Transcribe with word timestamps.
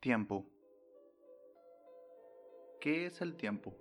Tiempo. 0.00 0.46
¿Qué 2.80 3.04
es 3.04 3.20
el 3.20 3.36
tiempo? 3.36 3.76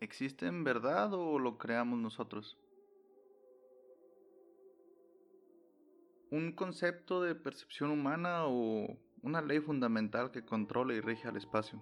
¿Existe 0.00 0.46
en 0.46 0.64
verdad 0.64 1.12
o 1.12 1.38
lo 1.38 1.58
creamos 1.58 1.98
nosotros? 1.98 2.56
¿Un 6.30 6.52
concepto 6.52 7.20
de 7.20 7.34
percepción 7.34 7.90
humana 7.90 8.46
o 8.46 8.96
una 9.22 9.42
ley 9.42 9.60
fundamental 9.60 10.30
que 10.30 10.46
controla 10.46 10.94
y 10.94 11.00
rige 11.00 11.28
al 11.28 11.36
espacio? 11.36 11.78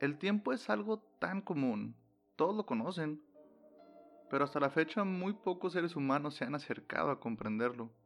El 0.00 0.18
tiempo 0.18 0.52
es 0.52 0.68
algo 0.70 0.98
tan 1.20 1.40
común, 1.40 1.94
todos 2.34 2.56
lo 2.56 2.66
conocen, 2.66 3.22
pero 4.28 4.42
hasta 4.42 4.58
la 4.58 4.70
fecha 4.70 5.04
muy 5.04 5.34
pocos 5.34 5.74
seres 5.74 5.94
humanos 5.94 6.34
se 6.34 6.44
han 6.44 6.56
acercado 6.56 7.12
a 7.12 7.20
comprenderlo. 7.20 8.01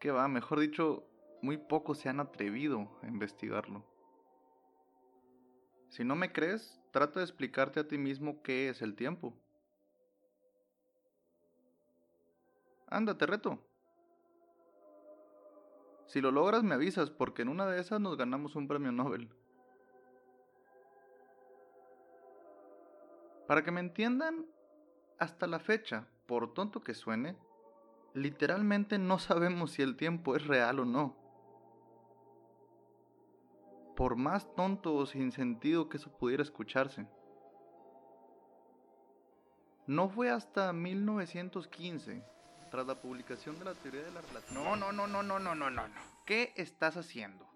Que 0.00 0.10
va, 0.10 0.26
mejor 0.28 0.58
dicho, 0.58 1.04
muy 1.42 1.58
pocos 1.58 1.98
se 1.98 2.08
han 2.08 2.20
atrevido 2.20 2.88
a 3.02 3.06
investigarlo. 3.06 3.84
Si 5.90 6.04
no 6.04 6.16
me 6.16 6.32
crees, 6.32 6.80
trata 6.90 7.20
de 7.20 7.26
explicarte 7.26 7.80
a 7.80 7.86
ti 7.86 7.98
mismo 7.98 8.42
qué 8.42 8.70
es 8.70 8.80
el 8.80 8.96
tiempo. 8.96 9.34
Ándate, 12.86 13.26
reto. 13.26 13.58
Si 16.06 16.20
lo 16.20 16.32
logras 16.32 16.64
me 16.64 16.74
avisas 16.74 17.10
porque 17.10 17.42
en 17.42 17.48
una 17.48 17.66
de 17.66 17.80
esas 17.80 18.00
nos 18.00 18.16
ganamos 18.16 18.56
un 18.56 18.66
premio 18.66 18.90
Nobel. 18.90 19.28
Para 23.46 23.62
que 23.62 23.70
me 23.70 23.80
entiendan, 23.80 24.46
hasta 25.18 25.46
la 25.46 25.58
fecha, 25.58 26.08
por 26.26 26.54
tonto 26.54 26.80
que 26.80 26.94
suene, 26.94 27.36
literalmente 28.14 28.98
no 28.98 29.18
sabemos 29.18 29.72
si 29.72 29.82
el 29.82 29.96
tiempo 29.96 30.36
es 30.36 30.46
real 30.46 30.80
o 30.80 30.84
no. 30.84 31.16
Por 33.96 34.16
más 34.16 34.54
tonto 34.54 34.94
o 34.94 35.06
sin 35.06 35.32
sentido 35.32 35.88
que 35.88 35.98
eso 35.98 36.10
pudiera 36.10 36.42
escucharse. 36.42 37.06
No 39.86 40.08
fue 40.08 40.30
hasta 40.30 40.72
1915, 40.72 42.24
tras 42.70 42.86
la 42.86 42.94
publicación 42.94 43.58
de 43.58 43.64
la 43.64 43.74
teoría 43.74 44.02
de 44.02 44.12
la 44.12 44.20
relatividad. 44.20 44.62
No, 44.62 44.76
no, 44.76 44.92
no, 44.92 45.06
no, 45.06 45.22
no, 45.22 45.38
no, 45.38 45.54
no, 45.54 45.70
no. 45.70 45.82
¿Qué 46.24 46.52
estás 46.56 46.96
haciendo? 46.96 47.46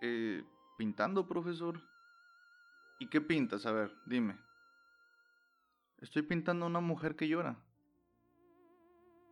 Eh, 0.00 0.44
pintando, 0.78 1.26
profesor. 1.26 1.82
¿Y 3.00 3.08
qué 3.08 3.20
pintas? 3.20 3.66
A 3.66 3.72
ver, 3.72 3.92
dime. 4.06 4.38
Estoy 5.98 6.22
pintando 6.22 6.66
a 6.66 6.68
una 6.68 6.80
mujer 6.80 7.16
que 7.16 7.28
llora. 7.28 7.58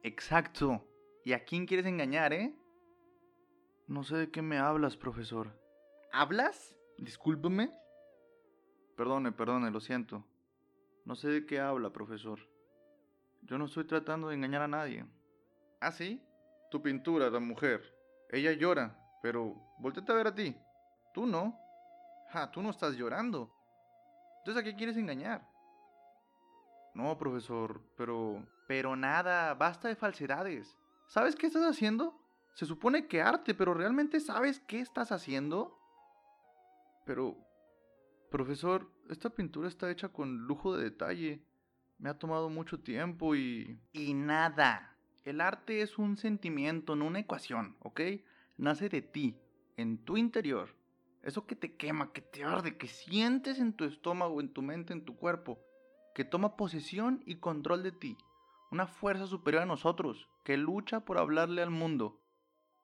Exacto. 0.05 0.87
¿Y 1.25 1.33
a 1.33 1.45
quién 1.47 1.65
quieres 1.65 1.87
engañar, 1.87 2.35
eh? 2.35 2.55
No 3.87 4.05
sé 4.05 4.17
de 4.17 4.31
qué 4.31 4.43
me 4.43 4.59
hablas, 4.59 4.99
profesor. 4.99 5.59
¿Hablas? 6.13 6.77
Discúlpeme. 6.99 7.73
Perdone, 8.99 9.33
perdone, 9.33 9.71
lo 9.71 9.81
siento. 9.81 10.23
No 11.07 11.17
sé 11.17 11.29
de 11.29 11.47
qué 11.47 11.59
habla, 11.59 11.91
profesor. 11.91 12.39
Yo 13.43 13.57
no 13.57 13.65
estoy 13.65 13.85
tratando 13.87 14.29
de 14.29 14.35
engañar 14.35 14.61
a 14.61 14.69
nadie. 14.69 15.07
¿Ah, 15.81 15.91
sí? 15.91 16.23
Tu 16.71 16.83
pintura, 16.83 17.31
la 17.31 17.41
mujer. 17.41 17.83
Ella 18.29 18.53
llora, 18.53 18.99
pero 19.23 19.55
volteate 19.79 20.13
a 20.13 20.17
ver 20.17 20.27
a 20.27 20.35
ti. 20.35 20.55
Tú 21.15 21.25
no. 21.25 21.59
Ah, 22.31 22.51
tú 22.51 22.61
no 22.61 22.69
estás 22.69 22.95
llorando. 22.95 23.51
Entonces, 24.41 24.61
¿a 24.61 24.65
qué 24.65 24.77
quieres 24.77 24.99
engañar? 24.99 25.49
No, 26.93 27.17
profesor, 27.17 27.81
pero... 27.97 28.45
Pero 28.67 28.97
nada, 28.97 29.55
basta 29.55 29.89
de 29.89 29.97
falsedades. 29.97 30.77
¿Sabes 31.07 31.37
qué 31.37 31.47
estás 31.47 31.65
haciendo? 31.65 32.19
Se 32.55 32.67
supone 32.67 33.07
que 33.07 33.21
arte, 33.21 33.55
pero 33.55 33.75
¿realmente 33.75 34.21
sabes 34.21 34.61
qué 34.61 34.81
estás 34.81 35.13
haciendo? 35.13 35.79
Pero... 37.05 37.37
Profesor, 38.31 38.91
esta 39.11 39.31
pintura 39.31 39.69
está 39.69 39.91
hecha 39.91 40.09
con 40.09 40.47
lujo 40.47 40.77
de 40.77 40.85
detalle. 40.85 41.45
Me 41.99 42.11
ha 42.11 42.19
tomado 42.19 42.49
mucho 42.49 42.81
tiempo 42.81 43.37
y... 43.37 43.79
Y 43.93 44.15
nada. 44.15 44.97
El 45.25 45.41
arte 45.41 45.83
es 45.83 45.99
un 45.99 46.17
sentimiento, 46.17 46.97
no 46.97 47.07
una 47.07 47.21
ecuación, 47.21 47.77
¿ok? 47.81 48.01
Nace 48.57 48.89
de 48.89 49.03
ti, 49.03 49.39
en 49.77 49.99
tu 49.99 50.17
interior. 50.17 50.75
Eso 51.23 51.47
que 51.47 51.55
te 51.55 51.77
quema, 51.77 52.13
que 52.13 52.23
te 52.23 52.45
arde, 52.45 52.77
que 52.77 52.89
sientes 52.89 53.61
en 53.61 53.73
tu 53.73 53.85
estómago, 53.85 54.41
en 54.41 54.53
tu 54.53 54.63
mente, 54.63 54.93
en 54.93 55.05
tu 55.05 55.17
cuerpo 55.17 55.61
que 56.15 56.25
toma 56.25 56.57
posesión 56.57 57.23
y 57.27 57.37
control 57.37 57.83
de 57.83 57.93
ti, 57.93 58.17
una 58.75 58.89
fuerza 58.89 59.29
superior 59.29 59.63
a 59.63 59.67
nosotros, 59.67 60.29
que 60.43 60.57
lucha 60.57 61.05
por 61.05 61.19
hablarle 61.19 61.63
al 61.63 61.71
mundo. 61.71 62.21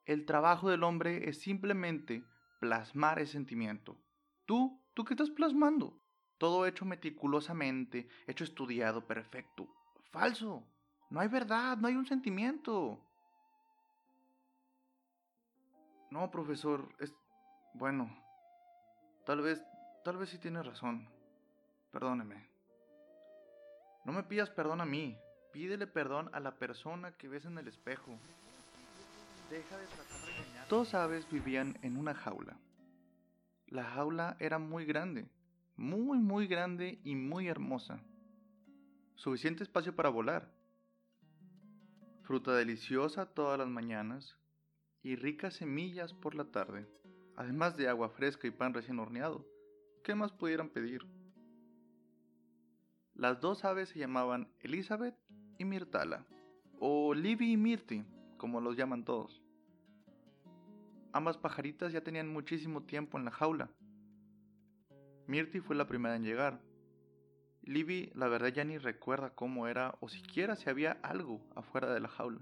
El 0.04 0.24
trabajo 0.24 0.70
del 0.70 0.84
hombre 0.84 1.28
es 1.28 1.40
simplemente 1.40 2.24
plasmar 2.60 3.18
ese 3.18 3.32
sentimiento. 3.32 3.98
¿Tú? 4.46 4.80
¿Tú 4.94 5.04
qué 5.04 5.14
estás 5.14 5.30
plasmando? 5.30 6.00
Todo 6.38 6.64
hecho 6.66 6.84
meticulosamente, 6.84 8.08
hecho 8.28 8.44
estudiado, 8.44 9.04
perfecto. 9.08 9.66
Falso. 10.12 10.64
No 11.10 11.18
hay 11.18 11.26
verdad, 11.26 11.76
no 11.76 11.88
hay 11.88 11.96
un 11.96 12.06
sentimiento. 12.06 13.04
No, 16.12 16.30
profesor, 16.30 16.88
es... 17.00 17.12
Bueno, 17.74 18.16
tal 19.26 19.40
vez, 19.40 19.60
tal 20.04 20.18
vez 20.18 20.28
sí 20.30 20.38
tiene 20.38 20.62
razón. 20.62 21.08
Perdóneme. 21.90 22.48
No 24.04 24.12
me 24.12 24.22
pidas 24.22 24.50
perdón 24.50 24.80
a 24.80 24.86
mí, 24.86 25.18
pídele 25.52 25.86
perdón 25.86 26.30
a 26.32 26.40
la 26.40 26.56
persona 26.56 27.12
que 27.12 27.28
ves 27.28 27.44
en 27.44 27.58
el 27.58 27.68
espejo. 27.68 28.18
Deja 29.50 29.76
de 29.76 29.86
tratar 29.86 30.26
de 30.26 30.36
engañar. 30.36 30.68
Dos 30.68 30.94
aves 30.94 31.30
vivían 31.30 31.78
en 31.82 31.96
una 31.96 32.14
jaula. 32.14 32.56
La 33.66 33.84
jaula 33.84 34.36
era 34.40 34.58
muy 34.58 34.84
grande, 34.84 35.28
muy 35.76 36.18
muy 36.18 36.46
grande 36.46 37.00
y 37.04 37.14
muy 37.14 37.48
hermosa. 37.48 38.00
Suficiente 39.14 39.62
espacio 39.62 39.94
para 39.94 40.08
volar. 40.08 40.50
Fruta 42.22 42.54
deliciosa 42.54 43.26
todas 43.26 43.58
las 43.58 43.68
mañanas 43.68 44.36
y 45.02 45.16
ricas 45.16 45.54
semillas 45.54 46.12
por 46.14 46.34
la 46.34 46.44
tarde, 46.44 46.86
además 47.36 47.76
de 47.76 47.88
agua 47.88 48.10
fresca 48.10 48.46
y 48.46 48.50
pan 48.50 48.72
recién 48.72 48.98
horneado. 48.98 49.46
¿Qué 50.04 50.14
más 50.14 50.32
pudieran 50.32 50.68
pedir? 50.68 51.06
Las 53.20 53.38
dos 53.38 53.66
aves 53.66 53.90
se 53.90 53.98
llamaban 53.98 54.48
Elizabeth 54.60 55.14
y 55.58 55.66
Mirtala, 55.66 56.24
o 56.78 57.12
Livy 57.12 57.52
y 57.52 57.56
Mirti, 57.58 58.02
como 58.38 58.62
los 58.62 58.78
llaman 58.78 59.04
todos. 59.04 59.42
Ambas 61.12 61.36
pajaritas 61.36 61.92
ya 61.92 62.00
tenían 62.00 62.32
muchísimo 62.32 62.84
tiempo 62.84 63.18
en 63.18 63.26
la 63.26 63.30
jaula. 63.30 63.68
Mirti 65.26 65.60
fue 65.60 65.76
la 65.76 65.86
primera 65.86 66.16
en 66.16 66.24
llegar. 66.24 66.62
Livy, 67.60 68.10
la 68.14 68.26
verdad, 68.28 68.54
ya 68.54 68.64
ni 68.64 68.78
recuerda 68.78 69.34
cómo 69.34 69.68
era 69.68 69.98
o 70.00 70.08
siquiera 70.08 70.56
si 70.56 70.70
había 70.70 70.92
algo 71.02 71.46
afuera 71.54 71.92
de 71.92 72.00
la 72.00 72.08
jaula. 72.08 72.40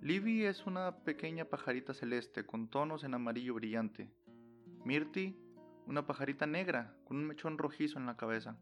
Livy 0.00 0.44
es 0.44 0.64
una 0.64 0.98
pequeña 0.98 1.44
pajarita 1.44 1.92
celeste 1.92 2.46
con 2.46 2.68
tonos 2.68 3.02
en 3.02 3.14
amarillo 3.14 3.54
brillante. 3.54 4.12
Mirti 4.84 5.36
una 5.90 6.06
pajarita 6.06 6.46
negra 6.46 6.94
con 7.04 7.16
un 7.16 7.26
mechón 7.26 7.58
rojizo 7.58 7.98
en 7.98 8.06
la 8.06 8.16
cabeza. 8.16 8.56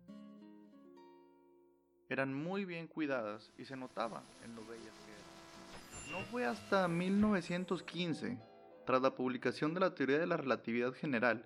Eran 2.09 2.33
muy 2.33 2.65
bien 2.65 2.87
cuidadas 2.87 3.53
y 3.59 3.66
se 3.66 3.77
notaba 3.77 4.22
en 4.45 4.57
lo 4.57 4.63
bellas 4.63 4.95
que 5.04 5.13
eran. 5.13 6.10
No 6.10 6.25
fue 6.30 6.47
hasta 6.47 6.89
1915, 6.89 8.39
tras 8.86 9.03
la 9.03 9.15
publicación 9.15 9.75
de 9.75 9.80
la 9.80 9.95
teoría 9.95 10.19
de 10.19 10.27
la 10.27 10.39
relatividad 10.39 10.95
general, 10.95 11.45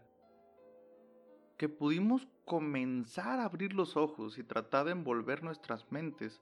que 1.57 1.69
pudimos 1.69 2.29
comenzar 2.45 3.41
a 3.41 3.45
abrir 3.45 3.73
los 3.73 3.97
ojos 3.97 4.39
y 4.39 4.45
tratar 4.45 4.85
de 4.85 4.93
envolver 4.93 5.43
nuestras 5.43 5.91
mentes 5.91 6.41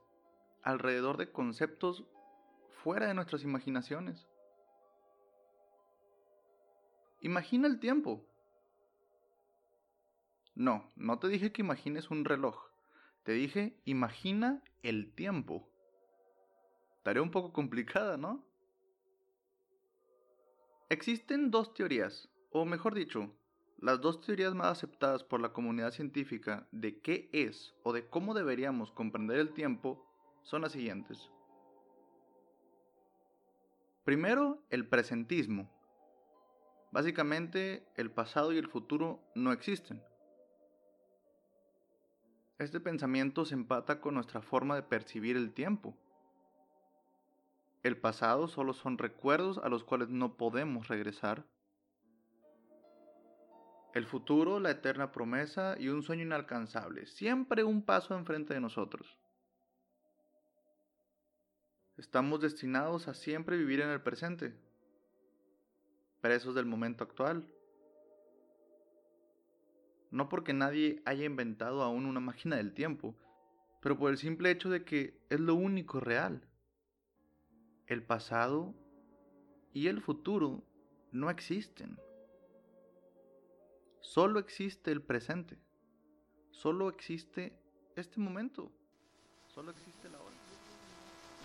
alrededor 0.62 1.16
de 1.16 1.32
conceptos 1.32 2.04
fuera 2.82 3.06
de 3.06 3.14
nuestras 3.14 3.42
imaginaciones. 3.42 4.28
Imagina 7.22 7.66
el 7.66 7.80
tiempo. 7.80 8.26
No, 10.60 10.92
no 10.94 11.18
te 11.18 11.28
dije 11.28 11.52
que 11.52 11.62
imagines 11.62 12.10
un 12.10 12.26
reloj. 12.26 12.54
Te 13.22 13.32
dije, 13.32 13.80
imagina 13.86 14.62
el 14.82 15.10
tiempo. 15.14 15.66
Tarea 17.02 17.22
un 17.22 17.30
poco 17.30 17.54
complicada, 17.54 18.18
¿no? 18.18 18.44
Existen 20.90 21.50
dos 21.50 21.72
teorías, 21.72 22.28
o 22.50 22.66
mejor 22.66 22.94
dicho, 22.94 23.34
las 23.78 24.02
dos 24.02 24.20
teorías 24.20 24.54
más 24.54 24.72
aceptadas 24.72 25.24
por 25.24 25.40
la 25.40 25.54
comunidad 25.54 25.92
científica 25.92 26.68
de 26.72 27.00
qué 27.00 27.30
es 27.32 27.74
o 27.82 27.94
de 27.94 28.06
cómo 28.06 28.34
deberíamos 28.34 28.92
comprender 28.92 29.38
el 29.38 29.54
tiempo 29.54 30.06
son 30.42 30.60
las 30.60 30.72
siguientes. 30.72 31.30
Primero, 34.04 34.62
el 34.68 34.86
presentismo. 34.86 35.70
Básicamente, 36.92 37.86
el 37.96 38.10
pasado 38.10 38.52
y 38.52 38.58
el 38.58 38.68
futuro 38.68 39.22
no 39.34 39.52
existen. 39.52 40.02
Este 42.60 42.78
pensamiento 42.78 43.46
se 43.46 43.54
empata 43.54 44.02
con 44.02 44.12
nuestra 44.12 44.42
forma 44.42 44.74
de 44.74 44.82
percibir 44.82 45.34
el 45.34 45.54
tiempo. 45.54 45.96
El 47.82 47.96
pasado 47.96 48.48
solo 48.48 48.74
son 48.74 48.98
recuerdos 48.98 49.56
a 49.56 49.70
los 49.70 49.82
cuales 49.82 50.10
no 50.10 50.36
podemos 50.36 50.88
regresar. 50.88 51.46
El 53.94 54.04
futuro, 54.04 54.60
la 54.60 54.72
eterna 54.72 55.10
promesa 55.10 55.74
y 55.78 55.88
un 55.88 56.02
sueño 56.02 56.24
inalcanzable, 56.24 57.06
siempre 57.06 57.64
un 57.64 57.82
paso 57.82 58.14
enfrente 58.14 58.52
de 58.52 58.60
nosotros. 58.60 59.16
Estamos 61.96 62.42
destinados 62.42 63.08
a 63.08 63.14
siempre 63.14 63.56
vivir 63.56 63.80
en 63.80 63.88
el 63.88 64.02
presente, 64.02 64.54
presos 66.20 66.54
del 66.54 66.66
momento 66.66 67.04
actual. 67.04 67.50
No 70.10 70.28
porque 70.28 70.52
nadie 70.52 71.02
haya 71.04 71.24
inventado 71.24 71.82
aún 71.82 72.06
una 72.06 72.20
máquina 72.20 72.56
del 72.56 72.72
tiempo, 72.72 73.14
pero 73.80 73.96
por 73.96 74.10
el 74.10 74.18
simple 74.18 74.50
hecho 74.50 74.68
de 74.68 74.84
que 74.84 75.20
es 75.30 75.40
lo 75.40 75.54
único 75.54 76.00
real. 76.00 76.46
El 77.86 78.02
pasado 78.02 78.74
y 79.72 79.86
el 79.86 80.00
futuro 80.00 80.64
no 81.12 81.30
existen. 81.30 81.98
Solo 84.00 84.40
existe 84.40 84.90
el 84.90 85.02
presente. 85.02 85.58
Solo 86.50 86.88
existe 86.88 87.56
este 87.96 88.18
momento. 88.18 88.72
Solo 89.46 89.70
existe 89.70 90.08
la 90.08 90.18
hora. 90.20 90.34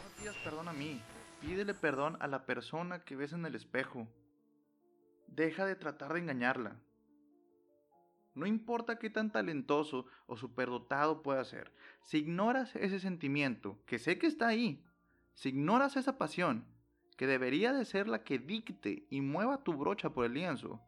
No 0.03 0.21
pidas 0.21 0.35
perdón 0.44 0.68
a 0.68 0.73
mí. 0.73 1.01
Pídele 1.41 1.73
perdón 1.73 2.18
a 2.19 2.27
la 2.27 2.45
persona 2.45 3.03
que 3.03 3.15
ves 3.15 3.33
en 3.33 3.45
el 3.45 3.56
espejo. 3.56 4.07
Deja 5.27 5.65
de 5.65 5.75
tratar 5.75 6.13
de 6.13 6.19
engañarla. 6.19 6.79
No 8.35 8.45
importa 8.45 8.99
qué 8.99 9.09
tan 9.09 9.31
talentoso 9.31 10.05
o 10.27 10.35
superdotado 10.35 11.23
pueda 11.23 11.43
ser, 11.45 11.73
si 12.01 12.17
ignoras 12.17 12.75
ese 12.75 12.99
sentimiento, 12.99 13.79
que 13.85 13.97
sé 13.97 14.19
que 14.19 14.27
está 14.27 14.47
ahí, 14.47 14.85
si 15.33 15.49
ignoras 15.49 15.95
esa 15.95 16.17
pasión, 16.17 16.65
que 17.15 17.27
debería 17.27 17.71
de 17.71 17.85
ser 17.85 18.09
la 18.09 18.25
que 18.25 18.37
dicte 18.37 19.07
y 19.09 19.21
mueva 19.21 19.63
tu 19.63 19.73
brocha 19.73 20.09
por 20.09 20.25
el 20.25 20.33
lienzo, 20.33 20.81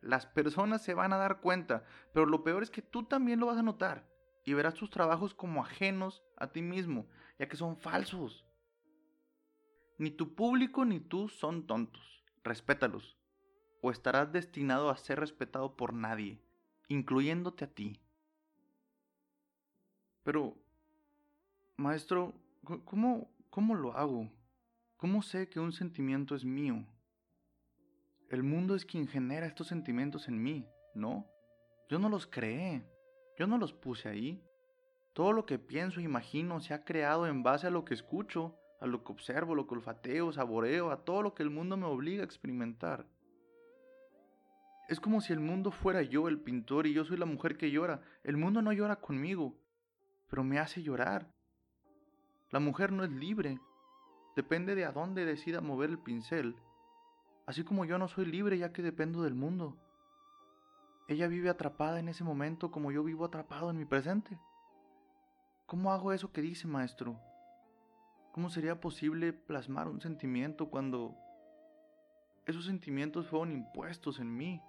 las 0.00 0.24
personas 0.24 0.82
se 0.82 0.94
van 0.94 1.12
a 1.12 1.18
dar 1.18 1.40
cuenta, 1.40 1.84
pero 2.14 2.24
lo 2.24 2.42
peor 2.42 2.62
es 2.62 2.70
que 2.70 2.82
tú 2.82 3.04
también 3.04 3.38
lo 3.38 3.46
vas 3.46 3.58
a 3.58 3.62
notar 3.62 4.10
y 4.44 4.54
verás 4.54 4.74
tus 4.74 4.90
trabajos 4.90 5.34
como 5.34 5.62
ajenos 5.62 6.24
a 6.36 6.48
ti 6.48 6.62
mismo, 6.62 7.06
ya 7.38 7.48
que 7.48 7.56
son 7.56 7.76
falsos. 7.76 8.46
Ni 9.98 10.10
tu 10.10 10.34
público 10.34 10.84
ni 10.84 11.00
tú 11.00 11.28
son 11.28 11.66
tontos. 11.66 12.24
Respétalos, 12.42 13.16
o 13.82 13.90
estarás 13.90 14.32
destinado 14.32 14.90
a 14.90 14.96
ser 14.96 15.20
respetado 15.20 15.76
por 15.76 15.92
nadie, 15.92 16.42
incluyéndote 16.88 17.64
a 17.64 17.68
ti. 17.68 18.00
Pero, 20.22 20.56
maestro, 21.76 22.32
¿cómo, 22.84 23.30
cómo 23.50 23.74
lo 23.74 23.96
hago? 23.96 24.30
¿Cómo 24.96 25.22
sé 25.22 25.48
que 25.48 25.58
un 25.58 25.72
sentimiento 25.72 26.34
es 26.34 26.44
mío? 26.44 26.86
El 28.30 28.42
mundo 28.42 28.74
es 28.74 28.86
quien 28.86 29.08
genera 29.08 29.46
estos 29.46 29.66
sentimientos 29.66 30.28
en 30.28 30.42
mí, 30.42 30.66
¿no? 30.94 31.26
Yo 31.88 31.98
no 31.98 32.08
los 32.08 32.26
creé, 32.26 32.82
yo 33.36 33.46
no 33.46 33.58
los 33.58 33.72
puse 33.72 34.08
ahí. 34.08 34.42
Todo 35.12 35.32
lo 35.32 35.44
que 35.44 35.58
pienso 35.58 36.00
e 36.00 36.04
imagino 36.04 36.60
se 36.60 36.72
ha 36.72 36.84
creado 36.84 37.26
en 37.26 37.42
base 37.42 37.66
a 37.66 37.70
lo 37.70 37.84
que 37.84 37.94
escucho, 37.94 38.56
a 38.80 38.86
lo 38.86 39.04
que 39.04 39.12
observo, 39.12 39.54
lo 39.54 39.66
que 39.66 39.74
olfateo, 39.74 40.32
saboreo, 40.32 40.90
a 40.90 41.04
todo 41.04 41.22
lo 41.22 41.34
que 41.34 41.42
el 41.42 41.50
mundo 41.50 41.76
me 41.76 41.86
obliga 41.86 42.22
a 42.22 42.24
experimentar. 42.24 43.06
Es 44.88 45.00
como 45.00 45.20
si 45.20 45.32
el 45.32 45.40
mundo 45.40 45.70
fuera 45.70 46.02
yo 46.02 46.28
el 46.28 46.40
pintor 46.40 46.86
y 46.86 46.92
yo 46.92 47.04
soy 47.04 47.16
la 47.16 47.26
mujer 47.26 47.56
que 47.56 47.70
llora. 47.70 48.02
El 48.24 48.36
mundo 48.36 48.62
no 48.62 48.72
llora 48.72 48.96
conmigo, 48.96 49.54
pero 50.28 50.44
me 50.44 50.58
hace 50.58 50.82
llorar. 50.82 51.30
La 52.50 52.60
mujer 52.60 52.92
no 52.92 53.04
es 53.04 53.10
libre. 53.10 53.58
Depende 54.36 54.74
de 54.74 54.84
a 54.84 54.92
dónde 54.92 55.24
decida 55.24 55.60
mover 55.60 55.90
el 55.90 55.98
pincel 55.98 56.56
así 57.46 57.64
como 57.64 57.84
yo 57.84 57.98
no 57.98 58.08
soy 58.08 58.26
libre 58.26 58.58
ya 58.58 58.72
que 58.72 58.82
dependo 58.82 59.22
del 59.22 59.34
mundo. 59.34 59.76
Ella 61.08 61.26
vive 61.26 61.50
atrapada 61.50 62.00
en 62.00 62.08
ese 62.08 62.24
momento 62.24 62.70
como 62.70 62.92
yo 62.92 63.02
vivo 63.02 63.24
atrapado 63.24 63.70
en 63.70 63.78
mi 63.78 63.84
presente. 63.84 64.38
¿Cómo 65.66 65.92
hago 65.92 66.12
eso 66.12 66.32
que 66.32 66.42
dice, 66.42 66.66
maestro? 66.66 67.20
¿Cómo 68.32 68.50
sería 68.50 68.80
posible 68.80 69.32
plasmar 69.32 69.88
un 69.88 70.00
sentimiento 70.00 70.70
cuando 70.70 71.16
esos 72.46 72.64
sentimientos 72.64 73.26
fueron 73.28 73.52
impuestos 73.52 74.20
en 74.20 74.34
mí? 74.34 74.62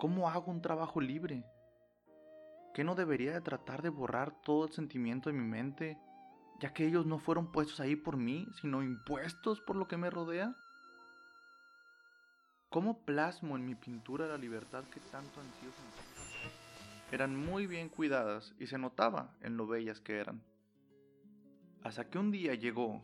¿Cómo 0.00 0.30
hago 0.30 0.50
un 0.50 0.62
trabajo 0.62 0.98
libre? 0.98 1.44
¿Qué 2.72 2.84
no 2.84 2.94
debería 2.94 3.34
de 3.34 3.42
tratar 3.42 3.82
de 3.82 3.90
borrar 3.90 4.32
todo 4.40 4.64
el 4.64 4.72
sentimiento 4.72 5.28
de 5.28 5.36
mi 5.36 5.44
mente 5.44 5.98
ya 6.58 6.72
que 6.72 6.86
ellos 6.86 7.04
no 7.04 7.18
fueron 7.18 7.52
puestos 7.52 7.80
ahí 7.80 7.96
por 7.96 8.16
mí, 8.16 8.46
sino 8.60 8.82
impuestos 8.82 9.60
por 9.60 9.76
lo 9.76 9.86
que 9.86 9.98
me 9.98 10.08
rodea? 10.08 10.56
¿Cómo 12.70 13.04
plasmo 13.04 13.56
en 13.56 13.66
mi 13.66 13.74
pintura 13.74 14.26
la 14.26 14.38
libertad 14.38 14.84
que 14.84 15.00
tanto 15.00 15.38
han 15.38 15.52
sido 15.60 15.72
Eran 17.12 17.36
muy 17.36 17.66
bien 17.66 17.90
cuidadas 17.90 18.54
y 18.58 18.68
se 18.68 18.78
notaba 18.78 19.36
en 19.42 19.58
lo 19.58 19.66
bellas 19.66 20.00
que 20.00 20.18
eran. 20.18 20.42
Hasta 21.82 22.08
que 22.08 22.18
un 22.18 22.30
día 22.30 22.54
llegó 22.54 23.02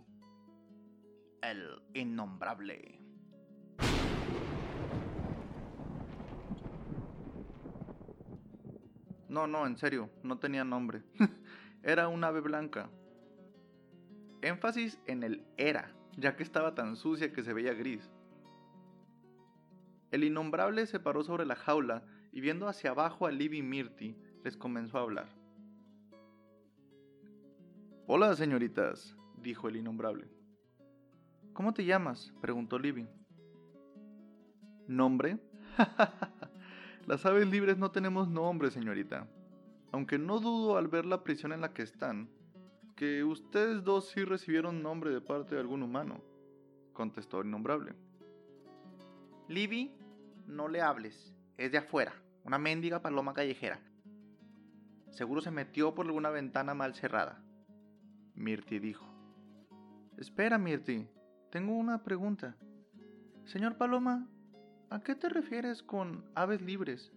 el 1.43 1.83
innombrable. 1.93 3.06
No, 9.37 9.47
no, 9.47 9.67
en 9.67 9.77
serio, 9.77 10.09
no 10.23 10.39
tenía 10.39 10.65
nombre. 10.65 11.03
Era 11.83 12.09
un 12.09 12.25
ave 12.25 12.41
blanca, 12.41 12.89
Énfasis 14.41 14.99
en 15.05 15.23
el 15.23 15.45
era, 15.59 15.95
ya 16.17 16.37
que 16.37 16.43
estaba 16.43 16.75
tan 16.75 16.97
sucia 16.97 17.35
que 17.35 17.43
se 17.43 17.53
veía 17.53 17.75
gris. 17.75 18.11
El 20.11 20.25
innombrable 20.25 20.87
se 20.87 21.01
paró 21.01 21.23
sobre 21.23 21.45
la 21.45 21.55
jaula 21.55 22.03
y 22.33 22.41
viendo 22.41 22.67
hacia 22.67 22.93
abajo 22.93 23.27
a 23.27 23.31
Libby 23.31 23.59
y 23.59 23.63
Mirti, 23.63 24.17
les 24.43 24.57
comenzó 24.57 24.97
a 24.97 25.03
hablar. 25.03 25.29
Hola, 28.07 28.35
señoritas, 28.37 29.19
dijo 29.37 29.69
el 29.69 29.77
innombrable. 29.77 30.31
¿Cómo 31.53 31.75
te 31.75 31.85
llamas? 31.85 32.33
preguntó 32.41 32.79
Libby. 32.79 33.07
¿Nombre? 34.89 35.39
Las 37.07 37.25
aves 37.25 37.47
libres 37.49 37.79
no 37.79 37.93
tenemos 37.93 38.29
nombre, 38.29 38.73
señorita. 38.73 39.29
Aunque 39.93 40.19
no 40.19 40.41
dudo 40.41 40.77
al 40.77 40.89
ver 40.89 41.07
la 41.07 41.23
prisión 41.23 41.53
en 41.53 41.61
la 41.61 41.73
que 41.73 41.83
están, 41.83 42.29
que 42.97 43.23
ustedes 43.23 43.85
dos 43.85 44.09
sí 44.09 44.25
recibieron 44.25 44.83
nombre 44.83 45.11
de 45.11 45.21
parte 45.21 45.55
de 45.55 45.61
algún 45.61 45.85
humano, 45.85 46.21
contestó 46.93 47.41
el 47.41 47.47
innombrable. 47.47 47.95
Libby, 49.47 49.95
no 50.49 50.67
le 50.67 50.83
hables, 50.83 51.33
es 51.57 51.71
de 51.71 51.79
afuera, 51.79 52.13
una 52.43 52.59
mendiga 52.59 53.01
paloma 53.01 53.35
callejera. 53.35 53.79
Seguro 55.11 55.41
se 55.41 55.53
metió 55.53 55.95
por 55.95 56.07
alguna 56.07 56.31
ventana 56.31 56.75
mal 56.75 56.97
cerrada. 56.97 57.41
Mirti 58.35 58.81
dijo. 58.81 59.07
Espera, 60.19 60.59
Mirti, 60.59 61.09
tengo 61.51 61.73
una 61.75 62.03
pregunta. 62.03 62.57
Señor 63.45 63.77
Paloma, 63.77 64.29
¿a 64.91 65.01
qué 65.01 65.15
te 65.15 65.29
refieres 65.29 65.83
con 65.83 66.25
aves 66.35 66.61
libres? 66.63 67.13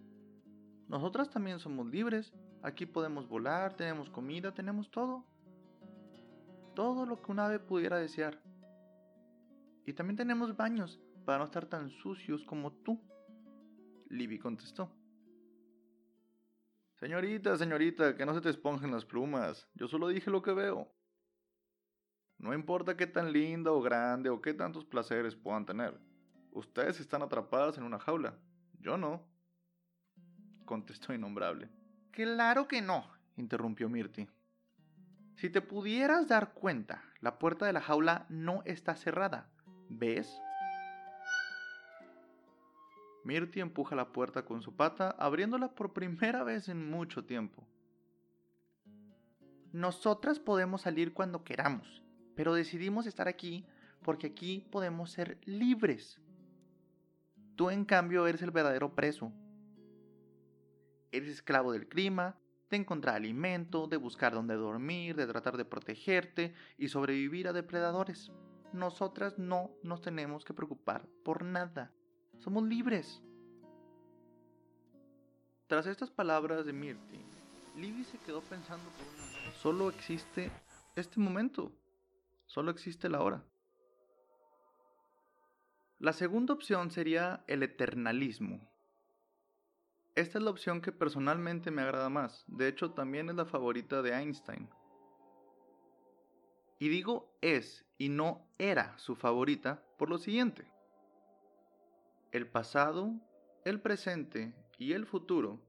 Nosotras 0.88 1.30
también 1.30 1.58
somos 1.58 1.86
libres. 1.86 2.32
Aquí 2.62 2.86
podemos 2.86 3.28
volar, 3.28 3.74
tenemos 3.74 4.10
comida, 4.10 4.52
tenemos 4.52 4.90
todo 4.90 5.24
todo 6.74 7.04
lo 7.04 7.20
que 7.20 7.30
un 7.30 7.38
ave 7.38 7.58
pudiera 7.58 7.98
desear. 7.98 8.40
Y 9.84 9.92
también 9.92 10.16
tenemos 10.16 10.56
baños 10.56 11.00
para 11.24 11.38
no 11.38 11.44
estar 11.44 11.66
tan 11.66 11.90
sucios 11.90 12.44
como 12.44 12.72
tú. 12.72 13.00
Libby 14.08 14.38
contestó. 14.38 14.90
Señorita, 16.94 17.56
señorita, 17.56 18.16
que 18.16 18.26
no 18.26 18.34
se 18.34 18.40
te 18.40 18.50
esponjen 18.50 18.90
las 18.90 19.04
plumas. 19.04 19.68
Yo 19.74 19.88
solo 19.88 20.08
dije 20.08 20.30
lo 20.30 20.42
que 20.42 20.52
veo. 20.52 20.92
No 22.38 22.54
importa 22.54 22.96
qué 22.96 23.06
tan 23.06 23.32
linda 23.32 23.72
o 23.72 23.82
grande 23.82 24.30
o 24.30 24.40
qué 24.40 24.54
tantos 24.54 24.84
placeres 24.84 25.36
puedan 25.36 25.66
tener. 25.66 26.00
Ustedes 26.52 27.00
están 27.00 27.22
atrapadas 27.22 27.78
en 27.78 27.84
una 27.84 27.98
jaula. 27.98 28.34
Yo 28.80 28.96
no. 28.96 29.22
Contestó 30.64 31.12
innombrable. 31.12 31.68
Claro 32.10 32.66
que 32.66 32.82
no, 32.82 33.06
interrumpió 33.36 33.88
Mirti. 33.88 34.28
Si 35.36 35.48
te 35.48 35.62
pudieras 35.62 36.28
dar 36.28 36.52
cuenta, 36.52 37.02
la 37.20 37.38
puerta 37.38 37.66
de 37.66 37.72
la 37.72 37.80
jaula 37.80 38.26
no 38.28 38.62
está 38.64 38.94
cerrada. 38.96 39.48
¿Ves? 39.88 40.40
Mirti 43.24 43.60
empuja 43.60 43.94
la 43.94 44.12
puerta 44.12 44.44
con 44.44 44.62
su 44.62 44.74
pata, 44.74 45.10
abriéndola 45.18 45.74
por 45.74 45.92
primera 45.92 46.42
vez 46.42 46.68
en 46.68 46.90
mucho 46.90 47.24
tiempo. 47.24 47.66
Nosotras 49.72 50.40
podemos 50.40 50.82
salir 50.82 51.12
cuando 51.12 51.44
queramos, 51.44 52.02
pero 52.34 52.54
decidimos 52.54 53.06
estar 53.06 53.28
aquí 53.28 53.64
porque 54.02 54.28
aquí 54.28 54.66
podemos 54.70 55.10
ser 55.10 55.38
libres. 55.44 56.20
Tú 57.60 57.68
en 57.68 57.84
cambio 57.84 58.26
eres 58.26 58.40
el 58.40 58.52
verdadero 58.52 58.94
preso. 58.94 59.30
eres 61.12 61.28
esclavo 61.28 61.72
del 61.72 61.88
clima, 61.88 62.38
de 62.70 62.78
encontrar 62.78 63.16
alimento, 63.16 63.86
de 63.86 63.98
buscar 63.98 64.32
dónde 64.32 64.54
dormir, 64.54 65.14
de 65.14 65.26
tratar 65.26 65.58
de 65.58 65.66
protegerte 65.66 66.54
y 66.78 66.88
sobrevivir 66.88 67.48
a 67.48 67.52
depredadores. 67.52 68.32
Nosotras 68.72 69.38
no 69.38 69.72
nos 69.82 70.00
tenemos 70.00 70.42
que 70.42 70.54
preocupar 70.54 71.06
por 71.22 71.44
nada. 71.44 71.92
Somos 72.38 72.64
libres. 72.64 73.20
Tras 75.66 75.84
estas 75.84 76.10
palabras 76.10 76.64
de 76.64 76.72
Mirti, 76.72 77.20
Libby 77.76 78.04
se 78.04 78.16
quedó 78.20 78.40
pensando 78.40 78.88
por 78.88 79.06
un 79.06 79.20
momento. 79.20 79.58
Solo 79.58 79.90
existe 79.90 80.50
este 80.96 81.20
momento. 81.20 81.70
Solo 82.46 82.70
existe 82.70 83.10
la 83.10 83.20
hora. 83.20 83.44
La 86.00 86.14
segunda 86.14 86.54
opción 86.54 86.90
sería 86.90 87.44
el 87.46 87.62
eternalismo. 87.62 88.66
Esta 90.14 90.38
es 90.38 90.44
la 90.44 90.50
opción 90.50 90.80
que 90.80 90.92
personalmente 90.92 91.70
me 91.70 91.82
agrada 91.82 92.08
más. 92.08 92.42
De 92.46 92.68
hecho, 92.68 92.92
también 92.92 93.28
es 93.28 93.36
la 93.36 93.44
favorita 93.44 94.00
de 94.00 94.12
Einstein. 94.12 94.66
Y 96.78 96.88
digo 96.88 97.36
es 97.42 97.84
y 97.98 98.08
no 98.08 98.48
era 98.56 98.96
su 98.96 99.14
favorita 99.14 99.84
por 99.98 100.08
lo 100.08 100.16
siguiente. 100.16 100.72
El 102.32 102.46
pasado, 102.46 103.12
el 103.66 103.82
presente 103.82 104.54
y 104.78 104.94
el 104.94 105.04
futuro, 105.04 105.60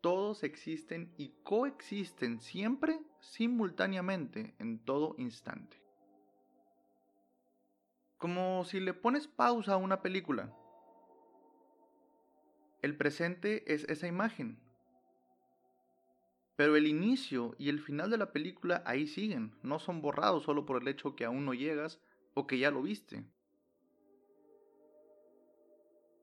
todos 0.00 0.42
existen 0.42 1.12
y 1.18 1.34
coexisten 1.42 2.40
siempre 2.40 2.98
simultáneamente 3.20 4.54
en 4.58 4.78
todo 4.78 5.16
instante. 5.18 5.87
Como 8.18 8.64
si 8.64 8.80
le 8.80 8.94
pones 8.94 9.28
pausa 9.28 9.74
a 9.74 9.76
una 9.76 10.02
película. 10.02 10.52
El 12.82 12.96
presente 12.96 13.72
es 13.72 13.84
esa 13.84 14.08
imagen. 14.08 14.58
Pero 16.56 16.74
el 16.74 16.88
inicio 16.88 17.54
y 17.58 17.68
el 17.68 17.78
final 17.78 18.10
de 18.10 18.18
la 18.18 18.32
película 18.32 18.82
ahí 18.84 19.06
siguen, 19.06 19.56
no 19.62 19.78
son 19.78 20.02
borrados 20.02 20.42
solo 20.42 20.66
por 20.66 20.82
el 20.82 20.88
hecho 20.88 21.14
que 21.14 21.24
aún 21.24 21.44
no 21.44 21.54
llegas 21.54 22.00
o 22.34 22.48
que 22.48 22.58
ya 22.58 22.72
lo 22.72 22.82
viste. 22.82 23.24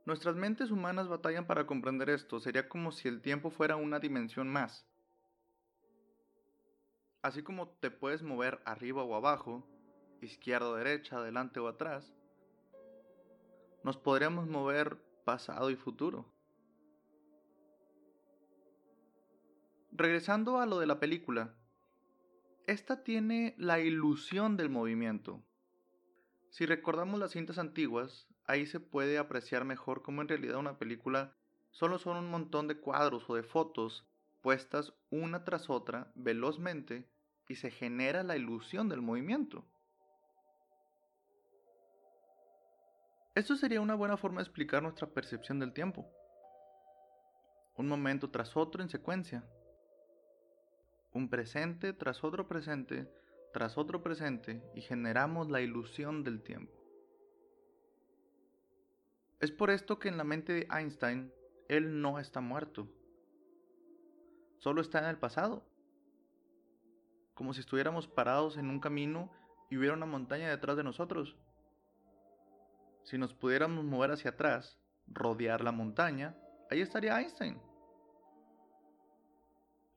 Nuestras 0.06 0.36
mentes 0.36 0.72
humanas 0.72 1.08
batallan 1.08 1.48
para 1.48 1.66
comprender 1.66 2.10
esto, 2.10 2.42
sería 2.42 2.68
como 2.68 2.92
si 2.92 3.08
el 3.08 3.22
tiempo 3.22 3.50
fuera 3.50 3.78
una 3.78 4.00
dimensión 4.00 4.50
más. 4.50 4.86
Así 7.22 7.42
como 7.42 7.70
te 7.70 7.90
puedes 7.90 8.22
mover 8.22 8.62
arriba 8.66 9.04
o 9.04 9.16
abajo, 9.16 9.66
izquierda 10.26 10.70
o 10.70 10.76
derecha, 10.76 11.18
adelante 11.18 11.60
o 11.60 11.68
atrás, 11.68 12.14
nos 13.84 13.98
podríamos 13.98 14.48
mover 14.48 14.98
pasado 15.24 15.70
y 15.70 15.76
futuro. 15.76 16.26
Regresando 19.92 20.60
a 20.60 20.66
lo 20.66 20.80
de 20.80 20.88
la 20.88 21.00
película, 21.00 21.54
esta 22.68 23.04
tiene 23.04 23.56
la 23.58 23.80
ilusión 23.80 24.58
del 24.58 24.70
movimiento. 24.70 25.42
Si 26.50 26.66
recordamos 26.66 27.20
las 27.20 27.32
cintas 27.32 27.60
antiguas, 27.60 28.28
ahí 28.46 28.66
se 28.66 28.80
puede 28.80 29.18
apreciar 29.18 29.66
mejor 29.66 30.02
cómo 30.02 30.22
en 30.22 30.28
realidad 30.28 30.58
una 30.58 30.78
película 30.78 31.36
solo 31.70 32.00
son 32.00 32.18
un 32.18 32.30
montón 32.30 32.68
de 32.68 32.80
cuadros 32.80 33.30
o 33.30 33.36
de 33.36 33.44
fotos 33.44 34.08
puestas 34.42 34.94
una 35.10 35.44
tras 35.44 35.70
otra 35.70 36.12
velozmente 36.16 37.10
y 37.48 37.56
se 37.56 37.72
genera 37.72 38.24
la 38.24 38.38
ilusión 38.38 38.90
del 38.90 39.02
movimiento. 39.02 39.66
Esto 43.36 43.56
sería 43.56 43.82
una 43.82 43.96
buena 43.96 44.18
forma 44.18 44.40
de 44.40 44.46
explicar 44.46 44.82
nuestra 44.82 45.08
percepción 45.08 45.60
del 45.60 45.74
tiempo. 45.74 46.10
Un 47.76 47.88
momento 47.88 48.32
tras 48.32 48.56
otro 48.56 48.82
en 48.82 48.90
secuencia. 48.90 49.44
Un 51.12 51.30
presente 51.30 51.94
tras 51.94 52.24
otro 52.24 52.48
presente 52.48 53.08
tras 53.56 53.78
otro 53.78 54.04
presente 54.04 54.62
y 54.76 54.82
generamos 54.82 55.50
la 55.50 55.62
ilusión 55.62 56.26
del 56.26 56.44
tiempo. 56.44 56.78
Es 59.40 59.50
por 59.50 59.70
esto 59.70 59.98
que 59.98 60.10
en 60.10 60.18
la 60.18 60.26
mente 60.26 60.52
de 60.52 60.68
Einstein, 60.70 61.32
él 61.70 62.02
no 62.02 62.20
está 62.20 62.42
muerto. 62.42 62.90
Solo 64.58 64.82
está 64.82 65.00
en 65.00 65.06
el 65.06 65.18
pasado. 65.18 65.64
Como 67.34 67.54
si 67.54 67.62
estuviéramos 67.62 68.10
parados 68.10 68.58
en 68.58 68.70
un 68.70 68.82
camino 68.82 69.32
y 69.70 69.78
hubiera 69.78 69.96
una 69.96 70.06
montaña 70.06 70.50
detrás 70.50 70.76
de 70.76 70.84
nosotros. 70.84 71.38
Si 73.06 73.20
nos 73.20 73.36
pudiéramos 73.36 73.86
mover 73.86 74.12
hacia 74.12 74.32
atrás, 74.32 74.80
rodear 75.06 75.64
la 75.64 75.72
montaña, 75.72 76.36
ahí 76.72 76.82
estaría 76.82 77.20
Einstein. 77.20 77.62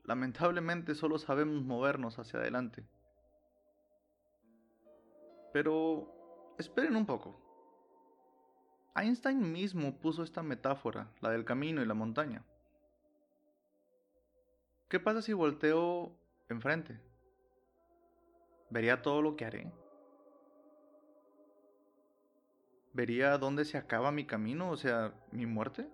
Lamentablemente 0.05 0.95
solo 0.95 1.19
sabemos 1.19 1.65
movernos 1.65 2.19
hacia 2.19 2.39
adelante. 2.39 2.87
Pero 5.55 6.55
esperen 6.59 6.97
un 6.97 7.07
poco. 7.07 7.41
Einstein 8.95 9.53
mismo 9.53 9.99
puso 9.99 10.23
esta 10.23 10.43
metáfora, 10.43 11.11
la 11.21 11.31
del 11.31 11.47
camino 11.47 11.81
y 11.81 11.87
la 11.87 11.95
montaña. 11.95 12.45
¿Qué 14.91 15.01
pasa 15.01 15.23
si 15.23 15.33
volteo 15.33 16.15
enfrente? 16.51 17.01
¿Vería 18.69 19.01
todo 19.01 19.23
lo 19.23 19.35
que 19.35 19.47
haré? 19.47 19.73
¿Vería 22.99 23.39
dónde 23.39 23.65
se 23.65 23.79
acaba 23.79 24.11
mi 24.11 24.27
camino, 24.27 24.71
o 24.71 24.77
sea, 24.77 25.15
mi 25.31 25.47
muerte? 25.47 25.89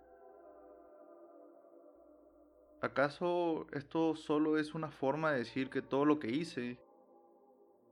¿Acaso 2.81 3.67
esto 3.75 4.17
solo 4.17 4.57
es 4.57 4.73
una 4.73 4.91
forma 4.91 5.31
de 5.31 5.41
decir 5.41 5.69
que 5.69 5.83
todo 5.83 6.07
lo 6.07 6.19
que 6.19 6.29
hice, 6.29 6.79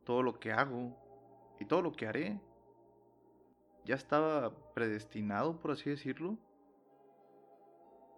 todo 0.04 0.22
lo 0.22 0.40
que 0.40 0.50
hago 0.50 0.96
y 1.60 1.66
todo 1.66 1.82
lo 1.82 1.92
que 1.92 2.06
haré 2.06 2.40
ya 3.84 3.96
estaba 3.96 4.50
predestinado, 4.72 5.60
por 5.60 5.72
así 5.72 5.90
decirlo? 5.90 6.38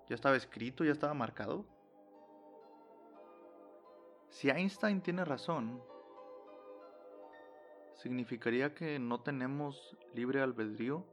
¿Ya 0.09 0.15
estaba 0.15 0.37
escrito, 0.37 0.85
ya 0.85 0.93
estaba 0.93 1.13
marcado? 1.13 1.65
Si 4.29 4.49
Einstein 4.49 5.01
tiene 5.01 5.25
razón, 5.25 5.83
¿significaría 8.05 8.75
que 8.75 8.99
no 8.99 9.23
tenemos 9.23 9.97
libre 10.13 10.43
albedrío? 10.43 11.07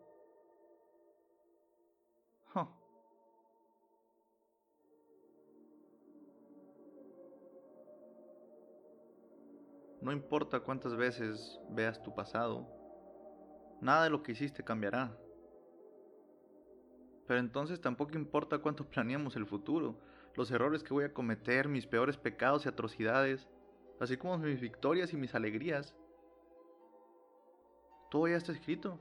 No 10.01 10.11
importa 10.11 10.59
cuántas 10.59 10.95
veces 10.95 11.61
veas 11.69 12.01
tu 12.01 12.13
pasado, 12.13 12.67
nada 13.79 14.03
de 14.03 14.09
lo 14.09 14.21
que 14.21 14.33
hiciste 14.33 14.63
cambiará. 14.63 15.15
Pero 17.25 17.39
entonces 17.39 17.79
tampoco 17.79 18.17
importa 18.17 18.57
cuánto 18.57 18.83
planeamos 18.89 19.37
el 19.37 19.45
futuro, 19.45 19.95
los 20.35 20.51
errores 20.51 20.83
que 20.83 20.93
voy 20.93 21.05
a 21.05 21.13
cometer, 21.13 21.69
mis 21.69 21.87
peores 21.87 22.17
pecados 22.17 22.65
y 22.65 22.69
atrocidades, 22.69 23.47
así 24.01 24.17
como 24.17 24.39
mis 24.39 24.59
victorias 24.59 25.13
y 25.13 25.17
mis 25.17 25.35
alegrías. 25.35 25.95
Todo 28.11 28.27
ya 28.27 28.35
está 28.35 28.51
escrito, 28.51 28.99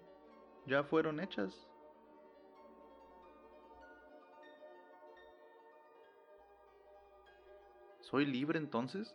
ya 0.65 0.83
fueron 0.83 1.21
hechas. 1.21 1.69
¿Soy 8.01 8.25
libre 8.25 8.59
entonces? 8.59 9.15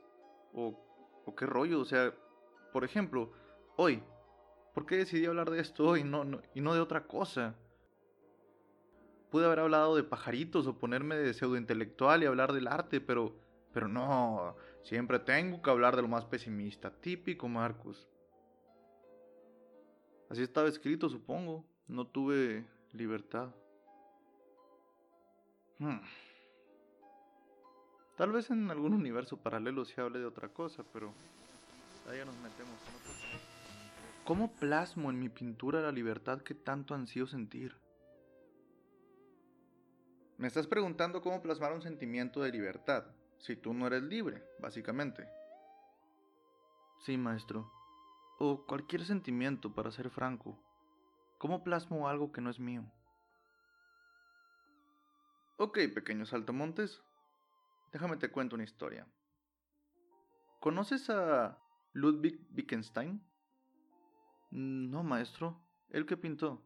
¿O 0.53 0.85
¿O 1.25 1.35
qué 1.35 1.45
rollo? 1.45 1.81
O 1.81 1.85
sea, 1.85 2.13
por 2.71 2.83
ejemplo, 2.83 3.31
hoy, 3.75 4.01
¿por 4.73 4.85
qué 4.85 4.97
decidí 4.97 5.25
hablar 5.25 5.49
de 5.49 5.59
esto 5.59 5.87
hoy 5.87 6.03
no, 6.03 6.23
y 6.53 6.61
no 6.61 6.73
de 6.73 6.79
otra 6.79 7.07
cosa? 7.07 7.55
Pude 9.31 9.45
haber 9.45 9.59
hablado 9.59 9.95
de 9.95 10.03
pajaritos 10.03 10.67
o 10.67 10.77
ponerme 10.77 11.15
de 11.15 11.33
pseudointelectual 11.33 12.23
y 12.23 12.27
hablar 12.27 12.53
del 12.53 12.67
arte, 12.67 13.01
pero, 13.01 13.35
pero 13.73 13.87
no, 13.87 14.55
siempre 14.83 15.19
tengo 15.19 15.61
que 15.61 15.69
hablar 15.69 15.95
de 15.95 16.03
lo 16.03 16.07
más 16.07 16.25
pesimista. 16.25 16.91
Típico 16.91 17.47
Marcus. 17.47 18.07
Así 20.29 20.41
estaba 20.41 20.67
escrito, 20.67 21.09
supongo. 21.09 21.65
No 21.87 22.07
tuve 22.07 22.65
libertad. 22.93 23.53
Hmm. 25.77 25.99
Tal 28.15 28.31
vez 28.31 28.49
en 28.49 28.71
algún 28.71 28.93
universo 28.93 29.37
paralelo 29.37 29.83
se 29.83 29.99
hable 29.99 30.19
de 30.19 30.25
otra 30.25 30.47
cosa, 30.49 30.83
pero 30.93 31.13
ahí 32.09 32.17
ya 32.17 32.25
nos 32.25 32.35
metemos 32.37 32.79
en 32.87 32.95
otro 32.95 33.15
¿Cómo 34.23 34.51
plasmo 34.53 35.09
en 35.09 35.19
mi 35.19 35.29
pintura 35.29 35.81
la 35.81 35.91
libertad 35.91 36.41
que 36.41 36.55
tanto 36.55 36.95
ansío 36.95 37.27
sentir? 37.27 37.75
Me 40.37 40.47
estás 40.47 40.65
preguntando 40.65 41.21
cómo 41.21 41.41
plasmar 41.41 41.73
un 41.73 41.81
sentimiento 41.81 42.41
de 42.41 42.51
libertad, 42.51 43.05
si 43.37 43.55
tú 43.55 43.73
no 43.73 43.85
eres 43.85 44.03
libre, 44.03 44.43
básicamente. 44.59 45.27
Sí, 47.05 47.17
maestro. 47.17 47.71
O 48.37 48.65
cualquier 48.65 49.05
sentimiento, 49.05 49.73
para 49.73 49.91
ser 49.91 50.09
franco. 50.09 50.59
¿Cómo 51.37 51.63
plasmo 51.63 52.07
algo 52.07 52.31
que 52.31 52.41
no 52.41 52.49
es 52.49 52.59
mío? 52.59 52.83
Ok, 55.57 55.79
pequeño 55.93 56.25
saltamontes. 56.25 57.01
Déjame 57.93 58.17
te 58.17 58.29
cuento 58.29 58.55
una 58.55 58.65
historia. 58.65 59.07
¿Conoces 60.59 61.09
a 61.09 61.57
Ludwig 61.93 62.45
Wittgenstein? 62.53 63.21
No, 64.51 65.03
maestro. 65.03 65.61
¿Él 65.89 66.05
qué 66.05 66.17
pintó? 66.17 66.61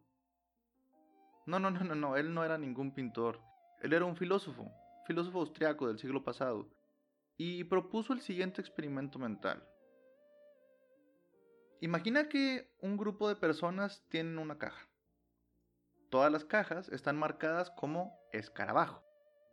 No, 1.46 1.58
no, 1.58 1.70
no, 1.70 1.84
no, 1.84 1.94
no, 1.94 2.16
él 2.16 2.34
no 2.34 2.44
era 2.44 2.58
ningún 2.58 2.92
pintor. 2.92 3.40
Él 3.80 3.92
era 3.92 4.04
un 4.04 4.16
filósofo, 4.16 4.70
filósofo 5.06 5.40
austriaco 5.40 5.86
del 5.88 5.98
siglo 5.98 6.22
pasado, 6.22 6.68
y 7.36 7.64
propuso 7.64 8.12
el 8.12 8.20
siguiente 8.20 8.60
experimento 8.60 9.18
mental. 9.18 9.66
Imagina 11.80 12.28
que 12.28 12.70
un 12.80 12.98
grupo 12.98 13.28
de 13.28 13.36
personas 13.36 14.04
tienen 14.10 14.38
una 14.38 14.58
caja. 14.58 14.86
Todas 16.10 16.30
las 16.30 16.44
cajas 16.44 16.90
están 16.90 17.16
marcadas 17.18 17.70
como 17.70 18.20
escarabajo, 18.32 19.02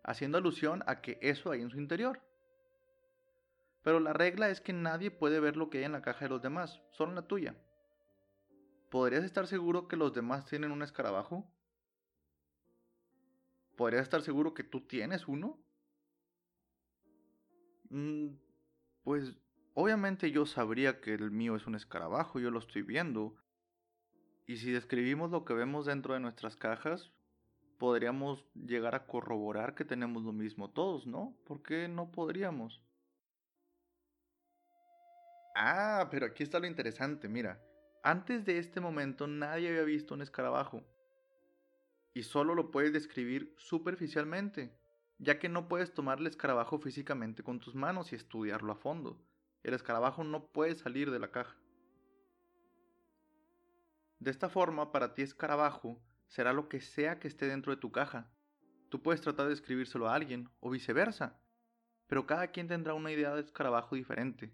haciendo 0.03 0.37
alusión 0.37 0.83
a 0.87 1.01
que 1.01 1.17
eso 1.21 1.51
hay 1.51 1.61
en 1.61 1.69
su 1.69 1.77
interior. 1.77 2.21
Pero 3.81 4.01
la 4.01 4.11
regla 4.11 4.49
es 4.49 4.59
que 4.59 4.73
nadie 4.73 5.09
puede 5.09 5.39
ver 5.39 5.55
lo 5.55 5.69
que 5.69 5.77
hay 5.77 5.83
en 5.85 5.93
la 5.93 6.01
caja 6.01 6.25
de 6.25 6.29
los 6.29 6.41
demás, 6.41 6.81
solo 6.91 7.13
la 7.13 7.21
tuya. 7.21 7.55
¿Podrías 8.89 9.23
estar 9.23 9.47
seguro 9.47 9.87
que 9.87 9.95
los 9.95 10.13
demás 10.13 10.45
tienen 10.45 10.71
un 10.71 10.81
escarabajo? 10.81 11.49
¿Podrías 13.77 14.03
estar 14.03 14.21
seguro 14.21 14.53
que 14.53 14.63
tú 14.63 14.81
tienes 14.81 15.29
uno? 15.29 15.57
Mm, 17.89 18.31
pues 19.03 19.33
obviamente 19.77 20.31
yo 20.31 20.47
sabría 20.47 21.01
que 21.01 21.13
el 21.13 21.29
mío 21.29 21.55
es 21.55 21.67
un 21.67 21.75
escarabajo, 21.75 22.39
yo 22.39 22.49
lo 22.49 22.57
estoy 22.57 22.81
viendo. 22.81 23.35
Y 24.47 24.57
si 24.57 24.71
describimos 24.71 25.29
lo 25.29 25.45
que 25.45 25.53
vemos 25.53 25.85
dentro 25.85 26.15
de 26.15 26.19
nuestras 26.19 26.55
cajas, 26.55 27.11
podríamos 27.77 28.43
llegar 28.55 28.95
a 28.95 29.05
corroborar 29.05 29.75
que 29.75 29.85
tenemos 29.85 30.23
lo 30.23 30.33
mismo 30.33 30.71
todos, 30.71 31.05
¿no? 31.05 31.37
¿Por 31.45 31.61
qué 31.61 31.87
no 31.87 32.11
podríamos? 32.11 32.83
Ah, 35.55 36.07
pero 36.09 36.25
aquí 36.25 36.41
está 36.41 36.59
lo 36.59 36.65
interesante, 36.65 37.29
mira. 37.29 37.61
Antes 38.01 38.45
de 38.45 38.57
este 38.57 38.79
momento 38.79 39.27
nadie 39.27 39.69
había 39.69 39.83
visto 39.83 40.15
un 40.15 40.23
escarabajo 40.23 40.83
y 42.15 42.23
solo 42.23 42.55
lo 42.55 42.71
puedes 42.71 42.93
describir 42.93 43.53
superficialmente, 43.59 44.75
ya 45.19 45.37
que 45.37 45.49
no 45.49 45.67
puedes 45.67 45.93
tomar 45.93 46.17
el 46.17 46.25
escarabajo 46.25 46.79
físicamente 46.79 47.43
con 47.43 47.59
tus 47.59 47.75
manos 47.75 48.11
y 48.11 48.15
estudiarlo 48.15 48.71
a 48.71 48.75
fondo. 48.75 49.21
El 49.67 49.73
escarabajo 49.73 50.23
no 50.23 50.47
puede 50.47 50.75
salir 50.75 51.11
de 51.11 51.19
la 51.19 51.29
caja. 51.29 51.57
De 54.17 54.31
esta 54.31 54.47
forma, 54.47 54.93
para 54.93 55.13
ti 55.13 55.23
escarabajo 55.23 56.01
será 56.27 56.53
lo 56.53 56.69
que 56.69 56.79
sea 56.79 57.19
que 57.19 57.27
esté 57.27 57.47
dentro 57.47 57.75
de 57.75 57.81
tu 57.81 57.91
caja. 57.91 58.31
Tú 58.87 59.03
puedes 59.03 59.19
tratar 59.19 59.47
de 59.47 59.53
escribírselo 59.53 60.07
a 60.07 60.15
alguien 60.15 60.49
o 60.61 60.69
viceversa, 60.69 61.37
pero 62.07 62.25
cada 62.25 62.47
quien 62.47 62.69
tendrá 62.69 62.93
una 62.93 63.11
idea 63.11 63.35
de 63.35 63.41
escarabajo 63.41 63.97
diferente. 63.97 64.53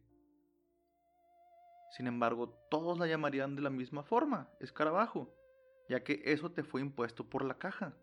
Sin 1.92 2.08
embargo, 2.08 2.50
todos 2.72 2.98
la 2.98 3.06
llamarían 3.06 3.56
de 3.56 3.62
la 3.62 3.70
misma 3.70 4.02
forma, 4.02 4.50
escarabajo 4.60 5.32
ya 5.90 6.04
que 6.04 6.24
eso 6.26 6.52
te 6.52 6.64
fue 6.64 6.82
impuesto 6.82 7.24
por 7.24 7.46
la 7.46 7.60
caja. 7.60 7.94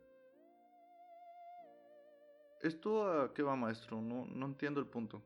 ¿Esto 2.61 3.23
a 3.23 3.35
qué 3.35 3.43
va, 3.43 3.57
maestro? 3.57 4.01
No, 4.01 4.27
no 4.27 4.47
entiendo 4.47 4.79
el 4.79 4.87
punto. 4.87 5.25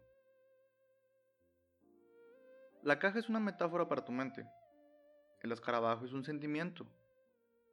La 2.85 2.99
caja 2.99 3.19
es 3.19 3.31
una 3.31 3.41
metáfora 3.41 3.89
para 3.89 4.05
tu 4.05 4.13
mente. 4.13 4.47
El 5.41 5.53
escarabajo 5.53 6.05
es 6.05 6.13
un 6.13 6.23
sentimiento. 6.23 6.87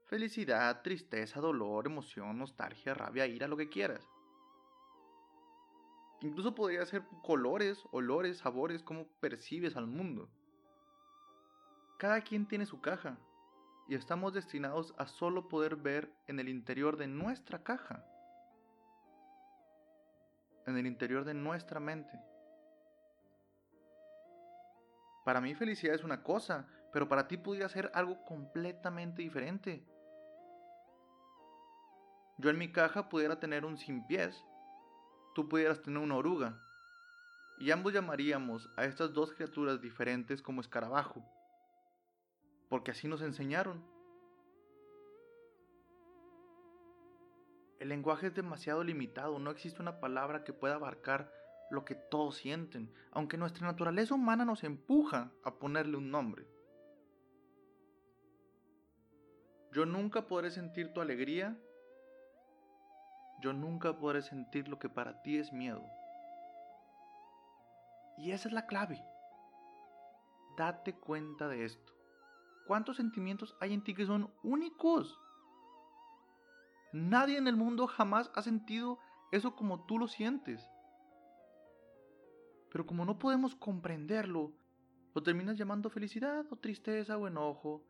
Felicidad, 0.05 0.81
tristeza, 0.83 1.41
dolor, 1.41 1.85
emoción, 1.85 2.37
nostalgia, 2.37 2.93
rabia, 2.93 3.27
ira, 3.27 3.49
lo 3.49 3.57
que 3.57 3.67
quieras. 3.67 4.07
Incluso 6.21 6.55
podría 6.55 6.85
ser 6.85 7.03
colores, 7.23 7.83
olores, 7.91 8.37
sabores, 8.37 8.83
cómo 8.83 9.05
percibes 9.19 9.75
al 9.75 9.85
mundo. 9.85 10.29
Cada 11.97 12.21
quien 12.21 12.47
tiene 12.47 12.65
su 12.65 12.79
caja, 12.79 13.17
y 13.89 13.95
estamos 13.95 14.33
destinados 14.33 14.93
a 14.97 15.07
solo 15.07 15.49
poder 15.49 15.75
ver 15.75 16.09
en 16.27 16.39
el 16.39 16.47
interior 16.47 16.95
de 16.95 17.07
nuestra 17.07 17.61
caja, 17.63 18.05
en 20.67 20.77
el 20.77 20.87
interior 20.87 21.25
de 21.25 21.33
nuestra 21.33 21.81
mente. 21.81 22.30
Para 25.23 25.41
mí 25.41 25.55
felicidad 25.55 25.95
es 25.95 26.03
una 26.03 26.23
cosa, 26.23 26.67
pero 26.91 27.07
para 27.07 27.27
ti 27.27 27.37
podría 27.37 27.69
ser 27.69 27.91
algo 27.93 28.23
completamente 28.25 29.21
diferente. 29.21 29.85
Yo 32.37 32.49
en 32.49 32.57
mi 32.57 32.71
caja 32.71 33.09
pudiera 33.09 33.39
tener 33.39 33.65
un 33.65 33.77
sin 33.77 34.07
pies, 34.07 34.43
tú 35.35 35.47
pudieras 35.47 35.81
tener 35.81 36.01
una 36.01 36.15
oruga, 36.15 36.59
y 37.59 37.69
ambos 37.71 37.93
llamaríamos 37.93 38.69
a 38.75 38.85
estas 38.85 39.13
dos 39.13 39.33
criaturas 39.33 39.79
diferentes 39.79 40.41
como 40.41 40.61
escarabajo 40.61 41.23
porque 42.71 42.91
así 42.91 43.05
nos 43.09 43.21
enseñaron. 43.21 43.83
El 47.79 47.89
lenguaje 47.89 48.27
es 48.27 48.33
demasiado 48.33 48.81
limitado, 48.81 49.39
no 49.39 49.51
existe 49.51 49.81
una 49.81 49.99
palabra 49.99 50.45
que 50.45 50.53
pueda 50.53 50.75
abarcar 50.75 51.29
lo 51.71 51.85
que 51.85 51.95
todos 51.95 52.35
sienten, 52.35 52.93
aunque 53.11 53.37
nuestra 53.37 53.65
naturaleza 53.65 54.13
humana 54.13 54.43
nos 54.43 54.63
empuja 54.63 55.31
a 55.43 55.55
ponerle 55.55 55.97
un 55.97 56.11
nombre. 56.11 56.45
Yo 59.71 59.85
nunca 59.85 60.27
podré 60.27 60.51
sentir 60.51 60.91
tu 60.91 60.99
alegría, 60.99 61.57
yo 63.41 63.53
nunca 63.53 63.97
podré 63.97 64.21
sentir 64.21 64.67
lo 64.67 64.79
que 64.79 64.89
para 64.89 65.21
ti 65.21 65.37
es 65.37 65.53
miedo. 65.53 65.81
Y 68.17 68.31
esa 68.31 68.49
es 68.49 68.53
la 68.53 68.67
clave. 68.67 69.01
Date 70.57 70.93
cuenta 70.93 71.47
de 71.47 71.63
esto. 71.63 71.93
¿Cuántos 72.67 72.97
sentimientos 72.97 73.55
hay 73.61 73.73
en 73.73 73.83
ti 73.83 73.95
que 73.95 74.05
son 74.05 74.29
únicos? 74.43 75.17
Nadie 76.91 77.37
en 77.37 77.47
el 77.47 77.55
mundo 77.55 77.87
jamás 77.87 78.29
ha 78.35 78.41
sentido 78.41 78.99
eso 79.31 79.55
como 79.55 79.85
tú 79.85 79.97
lo 79.97 80.09
sientes. 80.09 80.69
Pero 82.71 82.85
como 82.85 83.05
no 83.05 83.19
podemos 83.19 83.55
comprenderlo, 83.55 84.53
lo 85.13 85.23
terminas 85.23 85.57
llamando 85.57 85.89
felicidad 85.89 86.45
o 86.49 86.55
tristeza 86.55 87.17
o 87.17 87.27
enojo. 87.27 87.83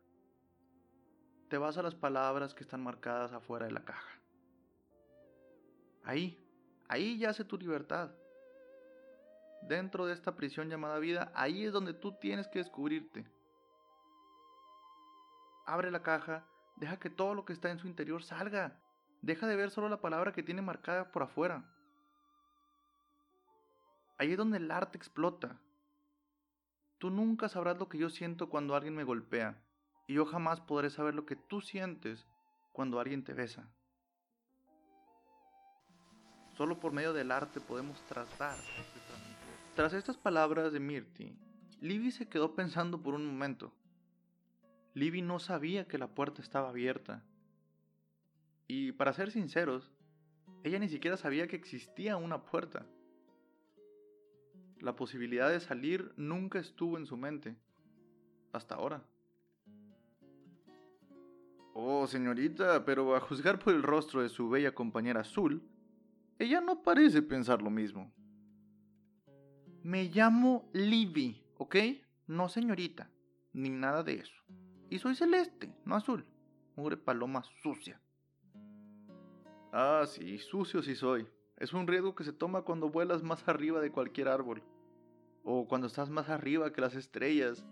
Te 1.48 1.56
vas 1.58 1.78
a 1.78 1.82
las 1.82 1.94
palabras 1.94 2.54
que 2.54 2.64
están 2.64 2.82
marcadas 2.82 3.32
afuera 3.32 3.66
de 3.66 3.72
la 3.72 3.84
caja. 3.84 4.18
Ahí, 6.02 6.38
ahí 6.88 7.18
yace 7.18 7.44
tu 7.44 7.56
libertad. 7.56 8.10
Dentro 9.62 10.06
de 10.06 10.14
esta 10.14 10.34
prisión 10.34 10.68
llamada 10.68 10.98
vida, 10.98 11.30
ahí 11.34 11.64
es 11.64 11.72
donde 11.72 11.94
tú 11.94 12.12
tienes 12.18 12.48
que 12.48 12.58
descubrirte 12.58 13.24
abre 15.66 15.90
la 15.90 16.02
caja, 16.02 16.44
deja 16.76 16.98
que 16.98 17.10
todo 17.10 17.34
lo 17.34 17.44
que 17.44 17.52
está 17.52 17.70
en 17.70 17.78
su 17.78 17.86
interior 17.86 18.22
salga. 18.22 18.78
Deja 19.20 19.46
de 19.46 19.56
ver 19.56 19.70
solo 19.70 19.88
la 19.88 20.00
palabra 20.00 20.32
que 20.32 20.42
tiene 20.42 20.62
marcada 20.62 21.12
por 21.12 21.22
afuera. 21.22 21.64
Ahí 24.18 24.32
es 24.32 24.36
donde 24.36 24.58
el 24.58 24.70
arte 24.70 24.96
explota. 24.98 25.60
Tú 26.98 27.10
nunca 27.10 27.48
sabrás 27.48 27.78
lo 27.78 27.88
que 27.88 27.98
yo 27.98 28.10
siento 28.10 28.48
cuando 28.48 28.74
alguien 28.74 28.94
me 28.94 29.04
golpea, 29.04 29.60
y 30.06 30.14
yo 30.14 30.26
jamás 30.26 30.60
podré 30.60 30.90
saber 30.90 31.14
lo 31.14 31.26
que 31.26 31.36
tú 31.36 31.60
sientes 31.60 32.26
cuando 32.72 33.00
alguien 33.00 33.24
te 33.24 33.34
besa. 33.34 33.68
Solo 36.56 36.78
por 36.78 36.92
medio 36.92 37.12
del 37.12 37.32
arte 37.32 37.60
podemos 37.60 38.00
tratar. 38.06 38.56
Tras 39.74 39.94
estas 39.94 40.18
palabras 40.18 40.72
de 40.72 40.80
Mirti, 40.80 41.34
Livy 41.80 42.10
se 42.10 42.28
quedó 42.28 42.54
pensando 42.54 43.02
por 43.02 43.14
un 43.14 43.26
momento. 43.26 43.72
Libby 44.94 45.22
no 45.22 45.38
sabía 45.38 45.88
que 45.88 45.98
la 45.98 46.08
puerta 46.08 46.42
estaba 46.42 46.68
abierta. 46.68 47.24
Y 48.68 48.92
para 48.92 49.12
ser 49.12 49.30
sinceros, 49.30 49.90
ella 50.62 50.78
ni 50.78 50.88
siquiera 50.88 51.16
sabía 51.16 51.48
que 51.48 51.56
existía 51.56 52.16
una 52.16 52.44
puerta. 52.44 52.86
La 54.82 54.96
posibilidad 54.96 55.48
de 55.48 55.60
salir 55.60 56.12
nunca 56.16 56.58
estuvo 56.58 56.98
en 56.98 57.06
su 57.06 57.16
mente. 57.16 57.54
Hasta 58.52 58.74
ahora. 58.74 59.00
Oh, 61.72 62.04
señorita, 62.08 62.84
pero 62.84 63.14
a 63.14 63.20
juzgar 63.20 63.60
por 63.60 63.74
el 63.74 63.84
rostro 63.84 64.22
de 64.22 64.28
su 64.28 64.50
bella 64.50 64.74
compañera 64.74 65.20
azul, 65.20 65.62
ella 66.36 66.60
no 66.60 66.82
parece 66.82 67.22
pensar 67.22 67.62
lo 67.62 67.70
mismo. 67.70 68.12
Me 69.84 70.06
llamo 70.06 70.68
Libby, 70.72 71.40
¿ok? 71.58 71.76
No 72.26 72.48
señorita, 72.48 73.08
ni 73.52 73.70
nada 73.70 74.02
de 74.02 74.14
eso. 74.14 74.42
Y 74.90 74.98
soy 74.98 75.14
celeste, 75.14 75.72
no 75.84 75.94
azul. 75.94 76.26
Mugre 76.74 76.96
paloma 76.96 77.44
sucia. 77.62 78.00
Ah, 79.72 80.02
sí, 80.08 80.38
sucio 80.38 80.82
sí 80.82 80.96
soy. 80.96 81.24
Es 81.62 81.72
un 81.72 81.86
riesgo 81.86 82.16
que 82.16 82.24
se 82.24 82.32
toma 82.32 82.62
cuando 82.62 82.90
vuelas 82.90 83.22
más 83.22 83.46
arriba 83.46 83.80
de 83.80 83.92
cualquier 83.92 84.26
árbol. 84.26 84.64
O 85.44 85.68
cuando 85.68 85.86
estás 85.86 86.10
más 86.10 86.28
arriba 86.28 86.72
que 86.72 86.80
las 86.80 86.96
estrellas. 86.96 87.64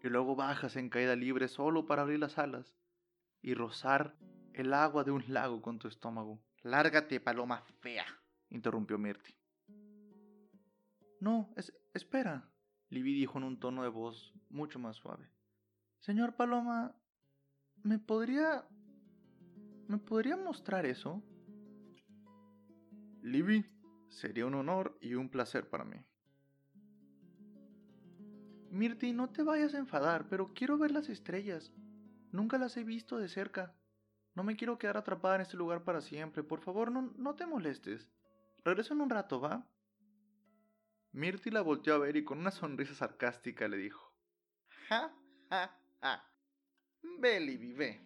Y 0.00 0.08
luego 0.08 0.36
bajas 0.36 0.76
en 0.76 0.88
caída 0.88 1.16
libre 1.16 1.48
solo 1.48 1.86
para 1.86 2.02
abrir 2.02 2.20
las 2.20 2.38
alas 2.38 2.72
y 3.42 3.54
rozar 3.54 4.14
el 4.52 4.72
agua 4.72 5.02
de 5.02 5.10
un 5.10 5.24
lago 5.26 5.60
con 5.60 5.80
tu 5.80 5.88
estómago. 5.88 6.38
Lárgate, 6.62 7.18
paloma 7.18 7.64
fea, 7.80 8.06
interrumpió 8.48 8.96
Mirti. 8.96 9.34
No, 11.18 11.52
es, 11.56 11.76
espera, 11.94 12.48
Libby 12.90 13.12
dijo 13.12 13.38
en 13.38 13.44
un 13.44 13.58
tono 13.58 13.82
de 13.82 13.88
voz 13.88 14.32
mucho 14.50 14.78
más 14.78 14.94
suave. 14.94 15.28
Señor 15.98 16.36
Paloma, 16.36 16.94
¿me 17.82 17.98
podría... 17.98 18.68
¿Me 19.88 19.98
podría 19.98 20.36
mostrar 20.36 20.86
eso? 20.86 21.24
Libby, 23.28 23.66
sería 24.08 24.46
un 24.46 24.54
honor 24.54 24.96
y 25.02 25.14
un 25.14 25.28
placer 25.28 25.68
para 25.68 25.84
mí. 25.84 26.02
Mirti, 28.70 29.12
no 29.12 29.28
te 29.30 29.42
vayas 29.42 29.74
a 29.74 29.78
enfadar, 29.78 30.28
pero 30.28 30.54
quiero 30.54 30.78
ver 30.78 30.92
las 30.92 31.10
estrellas. 31.10 31.70
Nunca 32.32 32.56
las 32.56 32.76
he 32.78 32.84
visto 32.84 33.18
de 33.18 33.28
cerca. 33.28 33.74
No 34.34 34.44
me 34.44 34.56
quiero 34.56 34.78
quedar 34.78 34.96
atrapada 34.96 35.36
en 35.36 35.40
este 35.42 35.58
lugar 35.58 35.84
para 35.84 36.00
siempre. 36.00 36.42
Por 36.42 36.60
favor, 36.60 36.90
no, 36.90 37.12
no 37.16 37.34
te 37.34 37.46
molestes. 37.46 38.08
Regreso 38.64 38.94
en 38.94 39.02
un 39.02 39.10
rato, 39.10 39.40
¿va? 39.40 39.66
Mirti 41.12 41.50
la 41.50 41.60
volteó 41.60 41.94
a 41.94 41.98
ver 41.98 42.16
y 42.16 42.24
con 42.24 42.38
una 42.38 42.50
sonrisa 42.50 42.94
sarcástica 42.94 43.68
le 43.68 43.76
dijo: 43.76 44.14
Ja, 44.88 45.14
ja, 45.50 45.78
ja. 46.00 46.24
Ve, 47.18 47.40
Libby, 47.40 47.72
ve. 47.72 48.00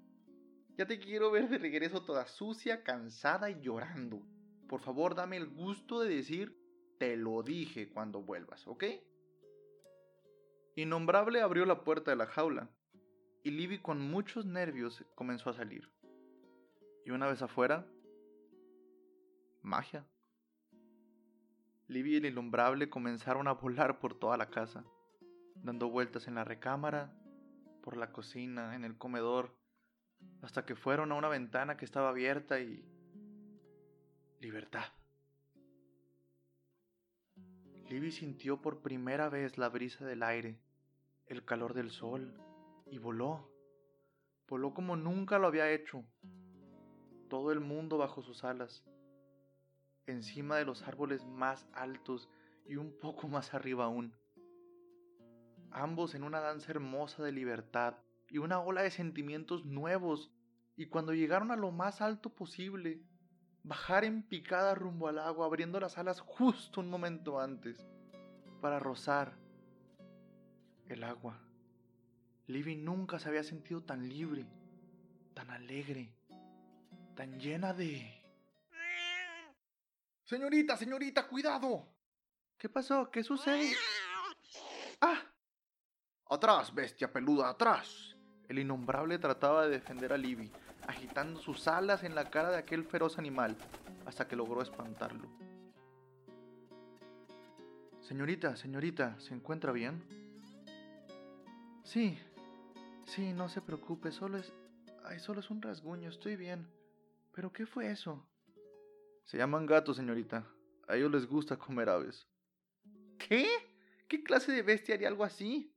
Ya 0.77 0.87
te 0.87 0.99
quiero 0.99 1.31
ver 1.31 1.49
de 1.49 1.59
regreso 1.59 2.05
toda 2.05 2.27
sucia, 2.27 2.83
cansada 2.83 3.51
y 3.51 3.61
llorando. 3.61 4.27
Por 4.73 4.81
favor, 4.81 5.15
dame 5.15 5.37
el 5.37 5.51
gusto 5.51 6.01
de 6.01 6.15
decir, 6.15 6.59
te 6.99 7.15
lo 7.19 7.43
dije 7.43 7.91
cuando 7.91 8.23
vuelvas, 8.23 8.67
¿ok? 8.67 8.85
Innombrable 10.77 11.43
abrió 11.43 11.67
la 11.67 11.85
puerta 11.85 12.11
de 12.11 12.17
la 12.17 12.25
jaula 12.25 12.71
y 13.45 13.51
Libby 13.51 13.83
con 13.83 14.01
muchos 14.01 14.47
nervios 14.47 15.05
comenzó 15.15 15.51
a 15.51 15.53
salir. 15.53 15.93
Y 17.05 17.11
una 17.11 17.27
vez 17.27 17.43
afuera, 17.43 17.87
magia. 19.61 20.07
Libby 21.87 22.15
y 22.15 22.17
el 22.17 22.25
innombrable 22.25 22.89
comenzaron 22.89 23.49
a 23.49 23.53
volar 23.53 23.99
por 23.99 24.19
toda 24.19 24.39
la 24.39 24.49
casa, 24.49 24.87
dando 25.57 25.91
vueltas 25.91 26.29
en 26.29 26.37
la 26.37 26.45
recámara, 26.45 27.15
por 27.83 27.99
la 27.99 28.11
cocina, 28.11 28.75
en 28.75 28.85
el 28.87 28.97
comedor, 28.97 29.55
hasta 30.41 30.65
que 30.65 30.77
fueron 30.77 31.13
a 31.13 31.17
una 31.17 31.29
ventana 31.29 31.77
que 31.77 31.85
estaba 31.85 32.09
abierta 32.09 32.59
y... 32.59 32.89
libertad. 34.43 34.87
Libby 37.89 38.11
sintió 38.11 38.61
por 38.61 38.83
primera 38.83 39.29
vez 39.29 39.57
la 39.57 39.69
brisa 39.69 40.05
del 40.05 40.25
aire, 40.25 40.59
el 41.27 41.45
calor 41.45 41.75
del 41.75 41.93
sol, 41.93 42.35
y 42.91 42.99
voló. 42.99 43.49
Voló 44.49 44.75
como 44.75 44.97
nunca 44.97 45.39
lo 45.39 45.47
había 45.47 45.71
hecho. 45.71 46.05
Todo 47.31 47.53
el 47.53 47.61
mundo 47.61 47.99
bajo 47.99 48.21
sus 48.21 48.43
alas, 48.43 48.85
encima 50.07 50.57
de 50.57 50.65
los 50.65 50.83
árboles 50.83 51.25
más 51.25 51.69
altos 51.73 52.29
y 52.67 52.75
un 52.75 52.99
poco 52.99 53.29
más 53.29 53.55
arriba 53.55 53.85
aún. 53.85 54.13
Ambos 55.71 56.17
en 56.17 56.25
una 56.25 56.41
danza 56.41 56.73
hermosa 56.73 57.23
de 57.23 57.31
libertad 57.31 57.95
y 58.29 58.39
una 58.39 58.61
ola 58.61 58.83
de 58.83 58.91
sentimientos 58.91 59.65
nuevos, 59.65 60.33
y 60.75 60.87
cuando 60.87 61.15
llegaron 61.15 61.53
a 61.53 61.57
lo 61.57 61.71
más 61.71 62.01
alto 62.01 62.35
posible, 62.35 63.03
bajar 63.63 64.05
en 64.05 64.23
picada 64.23 64.75
rumbo 64.75 65.09
al 65.09 65.19
agua, 65.19 65.47
abriendo 65.47 65.79
las 65.79 65.99
alas 65.99 66.21
justo 66.21 66.81
un 66.81 66.91
momento 66.91 67.41
antes, 67.41 67.87
para 68.61 68.79
rozar 68.79 69.33
el 70.89 71.05
agua. 71.05 71.39
Livy 72.47 72.77
nunca 72.77 73.19
se 73.19 73.29
había 73.29 73.45
sentido 73.45 73.83
tan 73.83 74.09
libre, 74.09 74.47
tan 75.35 75.51
alegre, 75.51 76.13
tan 77.15 77.39
llena 77.39 77.73
de... 77.73 78.19
Señorita, 80.25 80.77
señorita, 80.77 81.27
cuidado. 81.27 81.87
¿Qué 82.59 82.69
pasó? 82.69 83.11
¿Qué 83.11 83.23
sucede? 83.23 83.73
¡Ah! 85.01 85.21
Atrás, 86.31 86.73
bestia 86.75 87.13
peluda, 87.13 87.51
atrás. 87.51 88.17
El 88.49 88.59
innombrable 88.59 89.19
trataba 89.19 89.65
de 89.65 89.71
defender 89.71 90.13
a 90.13 90.17
Libby, 90.17 90.51
agitando 90.87 91.41
sus 91.41 91.69
alas 91.69 92.05
en 92.05 92.15
la 92.15 92.31
cara 92.31 92.51
de 92.51 92.59
aquel 92.59 92.85
feroz 92.85 93.19
animal, 93.19 93.57
hasta 94.07 94.27
que 94.27 94.37
logró 94.37 94.63
espantarlo. 94.63 95.29
Señorita, 98.01 98.57
señorita, 98.57 99.19
¿se 99.21 99.35
encuentra 99.35 99.73
bien? 99.73 100.03
Sí, 101.85 102.19
sí, 103.07 103.33
no 103.33 103.49
se 103.49 103.61
preocupe, 103.61 104.13
solo 104.13 104.39
es... 104.39 104.53
Ay, 105.05 105.19
solo 105.19 105.41
es 105.41 105.51
un 105.51 105.63
rasguño, 105.63 106.09
estoy 106.09 106.37
bien. 106.37 106.69
¿Pero 107.33 107.53
qué 107.53 107.67
fue 107.67 107.91
eso? 107.91 108.27
Se 109.25 109.39
llaman 109.39 109.67
gatos, 109.67 109.97
señorita. 109.97 110.47
A 110.89 110.97
ellos 110.97 111.11
les 111.11 111.27
gusta 111.27 111.57
comer 111.57 111.89
aves. 111.89 112.29
¿Qué? 113.19 113.49
¿Qué 114.09 114.23
clase 114.23 114.53
de 114.53 114.63
bestia 114.63 114.95
haría 114.95 115.09
algo 115.09 115.25
así? 115.25 115.75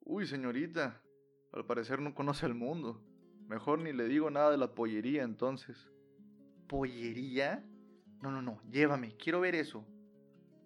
Uy, 0.00 0.26
señorita, 0.26 1.02
al 1.52 1.66
parecer 1.66 2.00
no 2.00 2.14
conoce 2.14 2.46
al 2.46 2.54
mundo. 2.54 3.02
Mejor 3.50 3.80
ni 3.80 3.92
le 3.92 4.06
digo 4.06 4.30
nada 4.30 4.52
de 4.52 4.56
la 4.56 4.72
pollería 4.76 5.24
entonces. 5.24 5.76
¿Pollería? 6.68 7.64
No, 8.22 8.30
no, 8.30 8.40
no, 8.40 8.62
llévame, 8.70 9.16
quiero 9.16 9.40
ver 9.40 9.56
eso. 9.56 9.84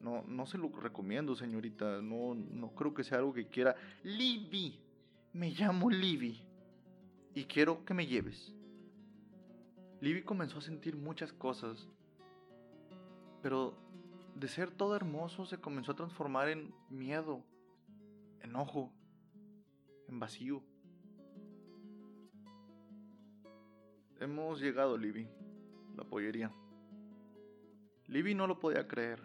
No, 0.02 0.22
no 0.24 0.44
se 0.44 0.58
lo 0.58 0.68
recomiendo, 0.68 1.34
señorita. 1.34 2.02
No, 2.02 2.34
no 2.34 2.74
creo 2.74 2.92
que 2.92 3.02
sea 3.02 3.16
algo 3.16 3.32
que 3.32 3.48
quiera. 3.48 3.74
Libby. 4.02 4.78
Me 5.32 5.52
llamo 5.52 5.88
Libby. 5.88 6.46
Y 7.34 7.44
quiero 7.44 7.86
que 7.86 7.94
me 7.94 8.06
lleves. 8.06 8.52
Libby 10.02 10.22
comenzó 10.22 10.58
a 10.58 10.60
sentir 10.60 10.94
muchas 10.94 11.32
cosas. 11.32 11.88
Pero 13.40 13.78
de 14.34 14.46
ser 14.46 14.70
todo 14.70 14.94
hermoso 14.94 15.46
se 15.46 15.58
comenzó 15.58 15.92
a 15.92 15.96
transformar 15.96 16.50
en 16.50 16.74
miedo, 16.90 17.46
enojo, 18.42 18.92
en 20.06 20.20
vacío. 20.20 20.62
Hemos 24.24 24.58
llegado, 24.58 24.96
Libby. 24.96 25.28
La 25.98 26.04
pollería. 26.04 26.50
Libby 28.06 28.34
no 28.34 28.46
lo 28.46 28.58
podía 28.58 28.88
creer. 28.88 29.20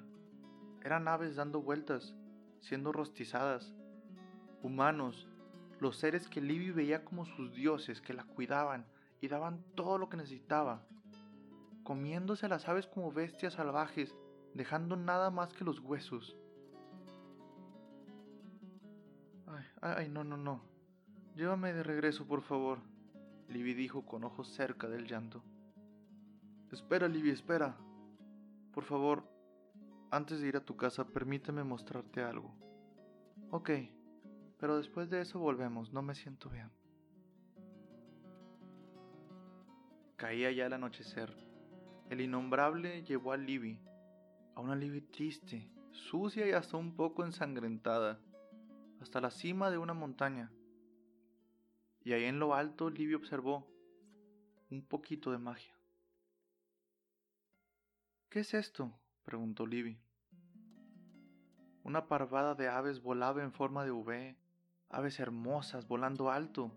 Eran 0.83 1.07
aves 1.07 1.37
dando 1.37 1.61
vueltas, 1.61 2.13
siendo 2.59 2.91
rostizadas. 2.91 3.73
Humanos, 4.61 5.25
los 5.79 5.95
seres 5.95 6.27
que 6.27 6.41
Libby 6.41 6.71
veía 6.71 7.05
como 7.05 7.25
sus 7.25 7.53
dioses, 7.53 8.01
que 8.01 8.13
la 8.13 8.25
cuidaban 8.25 8.85
y 9.21 9.29
daban 9.29 9.63
todo 9.73 9.97
lo 9.97 10.09
que 10.09 10.17
necesitaba. 10.17 10.85
Comiéndose 11.83 12.47
a 12.47 12.49
las 12.49 12.67
aves 12.67 12.85
como 12.85 13.13
bestias 13.13 13.53
salvajes, 13.53 14.13
dejando 14.53 14.97
nada 14.97 15.31
más 15.31 15.53
que 15.53 15.63
los 15.63 15.79
huesos. 15.79 16.35
Ay, 19.47 19.63
ay, 19.79 20.09
no, 20.09 20.25
no, 20.25 20.35
no. 20.35 20.61
Llévame 21.37 21.71
de 21.71 21.83
regreso, 21.83 22.27
por 22.27 22.41
favor, 22.41 22.79
Libby 23.49 23.73
dijo 23.73 24.05
con 24.05 24.23
ojos 24.23 24.53
cerca 24.53 24.87
del 24.87 25.07
llanto. 25.07 25.43
Espera, 26.71 27.07
Libby, 27.07 27.31
espera. 27.31 27.75
Por 28.71 28.83
favor, 28.83 29.27
antes 30.11 30.39
de 30.39 30.47
ir 30.47 30.55
a 30.55 30.63
tu 30.63 30.77
casa, 30.77 31.07
permíteme 31.07 31.63
mostrarte 31.63 32.21
algo. 32.21 32.53
Ok, 33.49 33.71
pero 34.59 34.77
después 34.77 35.09
de 35.09 35.21
eso 35.21 35.39
volvemos, 35.39 35.91
no 35.91 36.03
me 36.03 36.13
siento 36.13 36.49
bien. 36.49 36.69
Caía 40.15 40.51
ya 40.51 40.67
el 40.67 40.73
anochecer. 40.73 41.35
El 42.09 42.21
innombrable 42.21 43.03
llevó 43.03 43.31
a 43.31 43.37
Libby, 43.37 43.79
a 44.53 44.61
una 44.61 44.75
Libby 44.75 45.01
triste, 45.01 45.71
sucia 45.91 46.47
y 46.47 46.51
hasta 46.51 46.77
un 46.77 46.95
poco 46.95 47.23
ensangrentada, 47.23 48.19
hasta 49.01 49.21
la 49.21 49.31
cima 49.31 49.71
de 49.71 49.77
una 49.79 49.93
montaña. 49.93 50.51
Y 52.03 52.13
ahí 52.13 52.25
en 52.25 52.39
lo 52.39 52.53
alto 52.53 52.89
Libby 52.89 53.13
observó 53.13 53.67
un 54.69 54.81
poquito 54.81 55.31
de 55.31 55.37
magia. 55.37 55.73
¿Qué 58.29 58.41
es 58.41 58.53
esto? 58.53 58.93
preguntó 59.23 59.65
Libby. 59.65 59.99
Una 61.83 62.07
parvada 62.07 62.53
de 62.53 62.67
aves 62.67 63.01
volaba 63.01 63.41
en 63.41 63.51
forma 63.51 63.83
de 63.83 63.91
V, 63.91 64.35
aves 64.89 65.19
hermosas 65.19 65.87
volando 65.87 66.29
alto. 66.29 66.71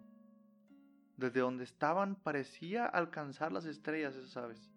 Desde 1.16 1.40
donde 1.40 1.64
estaban 1.64 2.16
parecía 2.16 2.86
alcanzar 2.86 3.52
las 3.52 3.66
estrellas 3.66 4.14
esas 4.14 4.36
aves. 4.38 4.70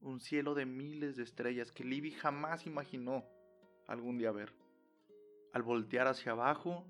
Un 0.00 0.20
cielo 0.20 0.54
de 0.54 0.64
miles 0.64 1.16
de 1.16 1.24
estrellas 1.24 1.72
que 1.72 1.82
Libby 1.82 2.12
jamás 2.12 2.66
imaginó 2.66 3.24
algún 3.88 4.18
día 4.18 4.30
ver. 4.30 4.54
Al 5.52 5.62
voltear 5.62 6.06
hacia 6.06 6.32
abajo, 6.32 6.86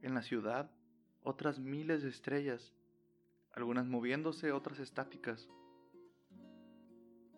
en 0.00 0.14
la 0.14 0.22
ciudad, 0.22 0.70
otras 1.26 1.58
miles 1.58 2.04
de 2.04 2.08
estrellas, 2.08 2.72
algunas 3.52 3.84
moviéndose, 3.84 4.52
otras 4.52 4.78
estáticas. 4.78 5.48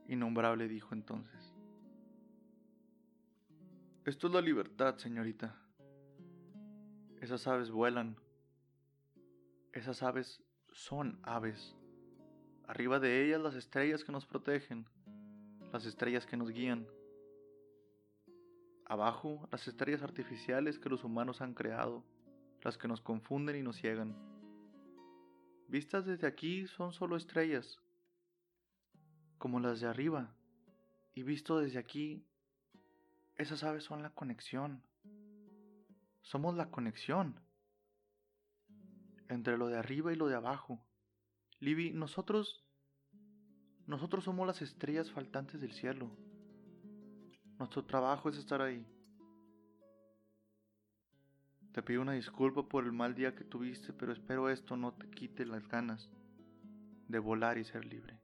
Innombrable 0.07 0.69
dijo 0.69 0.95
entonces. 0.95 1.55
Esto 4.05 4.27
es 4.27 4.35
la 4.35 4.43
libertad, 4.43 4.99
señorita. 4.99 5.57
Esas 7.23 7.47
aves 7.47 7.71
vuelan. 7.71 8.17
Esas 9.73 10.03
aves 10.03 10.43
son 10.71 11.19
aves. 11.23 11.75
Arriba 12.67 13.01
de 13.01 13.25
ellas 13.25 13.41
las 13.41 13.55
estrellas 13.55 14.05
que 14.05 14.13
nos 14.13 14.27
protegen, 14.27 14.87
las 15.73 15.87
estrellas 15.87 16.27
que 16.27 16.37
nos 16.37 16.51
guían. 16.51 16.87
Abajo 18.85 19.49
las 19.51 19.67
estrellas 19.67 20.03
artificiales 20.03 20.79
que 20.79 20.91
los 20.91 21.05
humanos 21.05 21.41
han 21.41 21.55
creado, 21.55 22.05
las 22.63 22.77
que 22.79 22.89
nos 22.89 23.01
confunden 23.01 23.57
y 23.57 23.63
nos 23.63 23.77
ciegan. 23.77 24.17
Vistas 25.69 26.07
desde 26.07 26.27
aquí 26.27 26.67
son 26.67 26.93
solo 26.93 27.17
estrellas, 27.17 27.79
como 29.39 29.61
las 29.61 29.81
de 29.81 29.87
arriba, 29.87 30.35
y 31.15 31.23
visto 31.23 31.59
desde 31.59 31.79
aquí, 31.79 32.25
esas 33.37 33.63
aves 33.63 33.85
son 33.85 34.03
la 34.03 34.11
conexión. 34.11 34.83
Somos 36.23 36.57
la 36.57 36.71
conexión 36.71 37.41
entre 39.29 39.57
lo 39.57 39.69
de 39.69 39.79
arriba 39.79 40.13
y 40.13 40.17
lo 40.17 40.27
de 40.27 40.35
abajo. 40.35 40.81
Libby, 41.61 41.93
nosotros... 41.93 42.65
Nosotros 43.87 44.25
somos 44.25 44.47
las 44.47 44.61
estrellas 44.61 45.11
faltantes 45.11 45.63
del 45.63 45.73
cielo. 45.73 46.11
Nuestro 47.59 47.87
trabajo 47.87 48.29
es 48.29 48.37
estar 48.37 48.61
ahí. 48.61 48.87
Te 51.79 51.85
pido 51.85 52.03
una 52.03 52.15
disculpa 52.15 52.65
por 52.65 52.83
el 52.83 52.91
mal 52.91 53.15
día 53.15 53.37
que 53.37 53.45
tuviste, 53.45 53.93
pero 53.93 54.13
espero 54.13 54.51
esto 54.51 54.77
no 54.77 54.95
te 54.95 55.09
quite 55.09 55.47
las 55.47 55.69
ganas 55.69 56.11
de 57.07 57.21
volar 57.21 57.57
y 57.57 57.63
ser 57.63 57.85
libre. 57.85 58.21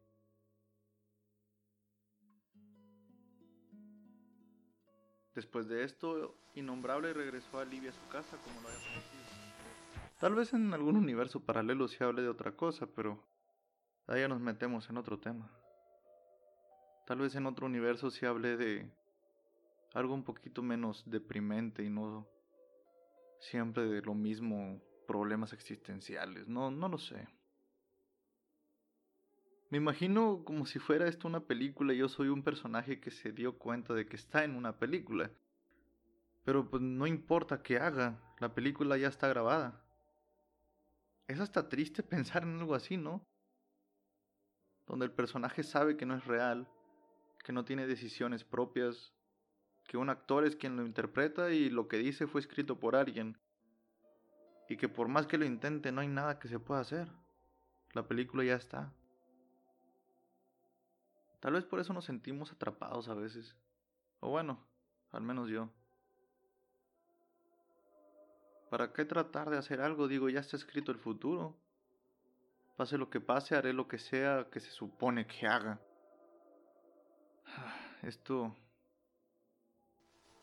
Después 5.37 5.69
de 5.69 5.85
esto, 5.85 6.37
Innombrable 6.57 7.13
regresó 7.13 7.61
a 7.61 7.65
Libia 7.65 7.91
a 7.91 7.93
su 7.93 8.09
casa 8.09 8.37
como 8.39 8.61
lo 8.61 8.67
había 8.67 8.81
prometido. 8.81 9.23
Tal 10.19 10.35
vez 10.35 10.53
en 10.53 10.75
algún 10.75 10.97
universo 10.97 11.39
paralelo 11.39 11.87
se 11.87 12.03
hable 12.03 12.23
de 12.23 12.31
otra 12.31 12.57
cosa, 12.57 12.89
pero 12.89 13.25
ahí 14.09 14.23
ya 14.23 14.27
nos 14.27 14.41
metemos 14.41 14.91
en 14.91 14.97
otro 14.97 15.21
tema. 15.21 15.49
Tal 17.07 17.19
vez 17.19 17.37
en 17.37 17.47
otro 17.47 17.67
universo 17.67 18.11
se 18.11 18.27
hable 18.27 18.57
de 18.57 18.91
algo 19.93 20.13
un 20.13 20.25
poquito 20.25 20.61
menos 20.61 21.05
deprimente 21.07 21.85
y 21.85 21.89
no 21.89 22.34
siempre 23.39 23.85
de 23.85 24.03
lo 24.03 24.15
mismo, 24.15 24.81
problemas 25.07 25.53
existenciales, 25.53 26.49
no, 26.49 26.71
no 26.71 26.89
lo 26.89 26.99
sé. 26.99 27.29
Me 29.71 29.79
imagino 29.79 30.45
como 30.45 30.67
si 30.67 30.79
fuera 30.79 31.09
esto 31.09 31.27
una 31.27 31.41
película 31.41 31.93
y 31.93 31.99
yo 31.99 32.09
soy 32.09 32.29
un 32.29 32.43
personaje 32.43 33.01
que 33.01 33.11
se 33.11 33.33
dio 33.33 33.59
cuenta 33.59 33.93
de 33.93 34.07
que 34.07 34.17
está 34.17 34.45
en 34.45 34.55
una 34.55 34.79
película. 34.79 35.31
Pero 36.45 36.71
pues 36.71 36.83
no 36.83 37.07
importa 37.07 37.63
qué 37.63 37.79
haga, 37.79 38.21
la 38.39 38.55
película 38.55 38.97
ya 38.97 39.09
está 39.09 39.27
grabada. 39.29 39.83
Es 41.27 41.41
hasta 41.41 41.69
triste 41.69 42.03
pensar 42.03 42.43
en 42.43 42.61
algo 42.61 42.75
así, 42.75 42.97
¿no? 42.97 43.27
Donde 44.87 45.07
el 45.07 45.13
personaje 45.13 45.63
sabe 45.63 45.97
que 45.97 46.07
no 46.07 46.15
es 46.15 46.25
real, 46.27 46.69
que 47.43 47.53
no 47.53 47.65
tiene 47.65 47.87
decisiones 47.87 48.45
propias, 48.45 49.13
que 49.87 49.97
un 49.97 50.11
actor 50.11 50.45
es 50.47 50.57
quien 50.57 50.77
lo 50.77 50.85
interpreta 50.85 51.51
y 51.51 51.71
lo 51.71 51.89
que 51.89 51.99
dice 51.99 52.27
fue 52.27 52.41
escrito 52.41 52.79
por 52.79 52.97
alguien, 52.97 53.39
y 54.69 54.77
que 54.77 54.89
por 54.89 55.09
más 55.09 55.27
que 55.27 55.39
lo 55.39 55.45
intente 55.45 55.93
no 55.93 56.01
hay 56.01 56.09
nada 56.09 56.39
que 56.39 56.49
se 56.49 56.59
pueda 56.59 56.81
hacer. 56.81 57.09
La 57.93 58.07
película 58.07 58.45
ya 58.45 58.57
está. 58.57 58.93
Tal 61.41 61.53
vez 61.53 61.65
por 61.65 61.79
eso 61.79 61.93
nos 61.93 62.07
sentimos 62.07 62.51
atrapados 62.51 63.09
a 63.09 63.15
veces. 63.15 63.55
O 64.21 64.31
bueno, 64.31 64.59
al 65.13 65.23
menos 65.23 65.49
yo. 65.49 65.69
¿Para 68.71 68.93
qué 68.93 69.05
tratar 69.05 69.51
de 69.51 69.59
hacer 69.59 69.81
algo? 69.81 70.09
Digo, 70.09 70.29
ya 70.29 70.41
está 70.41 70.57
escrito 70.57 70.91
el 70.91 70.99
futuro. 70.99 71.55
Pase 72.77 72.99
lo 72.99 73.11
que 73.11 73.21
pase, 73.21 73.55
haré 73.55 73.73
lo 73.73 73.87
que 73.87 73.99
sea 73.99 74.49
que 74.51 74.59
se 74.59 74.71
supone 74.71 75.27
que 75.27 75.47
haga. 75.47 75.79
Esto... 78.03 78.57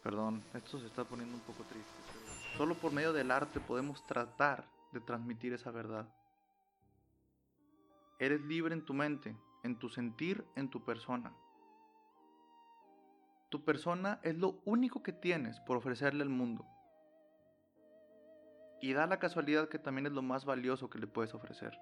Perdón, 0.04 0.44
esto 0.54 0.80
se 0.80 0.88
está 0.88 1.04
poniendo 1.04 1.36
un 1.36 1.42
poco 1.42 1.64
triste. 1.64 1.92
solo 2.58 2.76
por 2.76 2.92
medio 2.92 3.14
del 3.14 3.32
arte 3.32 3.60
podemos 3.60 4.06
tratar 4.06 4.66
de 4.92 5.00
transmitir 5.00 5.54
esa 5.54 5.72
verdad. 5.72 6.08
Eres 8.20 8.42
libre 8.42 8.74
en 8.74 8.86
tu 8.86 8.94
mente, 8.94 9.36
en 9.64 9.78
tu 9.78 9.90
sentir, 9.90 10.46
en 10.56 10.70
tu 10.70 10.84
persona. 10.84 11.34
Tu 13.50 13.64
persona 13.64 14.20
es 14.24 14.38
lo 14.38 14.62
único 14.66 15.04
que 15.04 15.14
tienes 15.14 15.60
por 15.62 15.78
ofrecerle 15.78 16.24
al 16.24 16.30
mundo. 16.30 16.66
Y 18.82 18.94
da 18.94 19.06
la 19.06 19.20
casualidad 19.20 19.70
que 19.70 19.80
también 19.80 20.08
es 20.08 20.14
lo 20.14 20.22
más 20.22 20.46
valioso 20.46 20.90
que 20.90 21.00
le 21.00 21.08
puedes 21.08 21.34
ofrecer. 21.34 21.78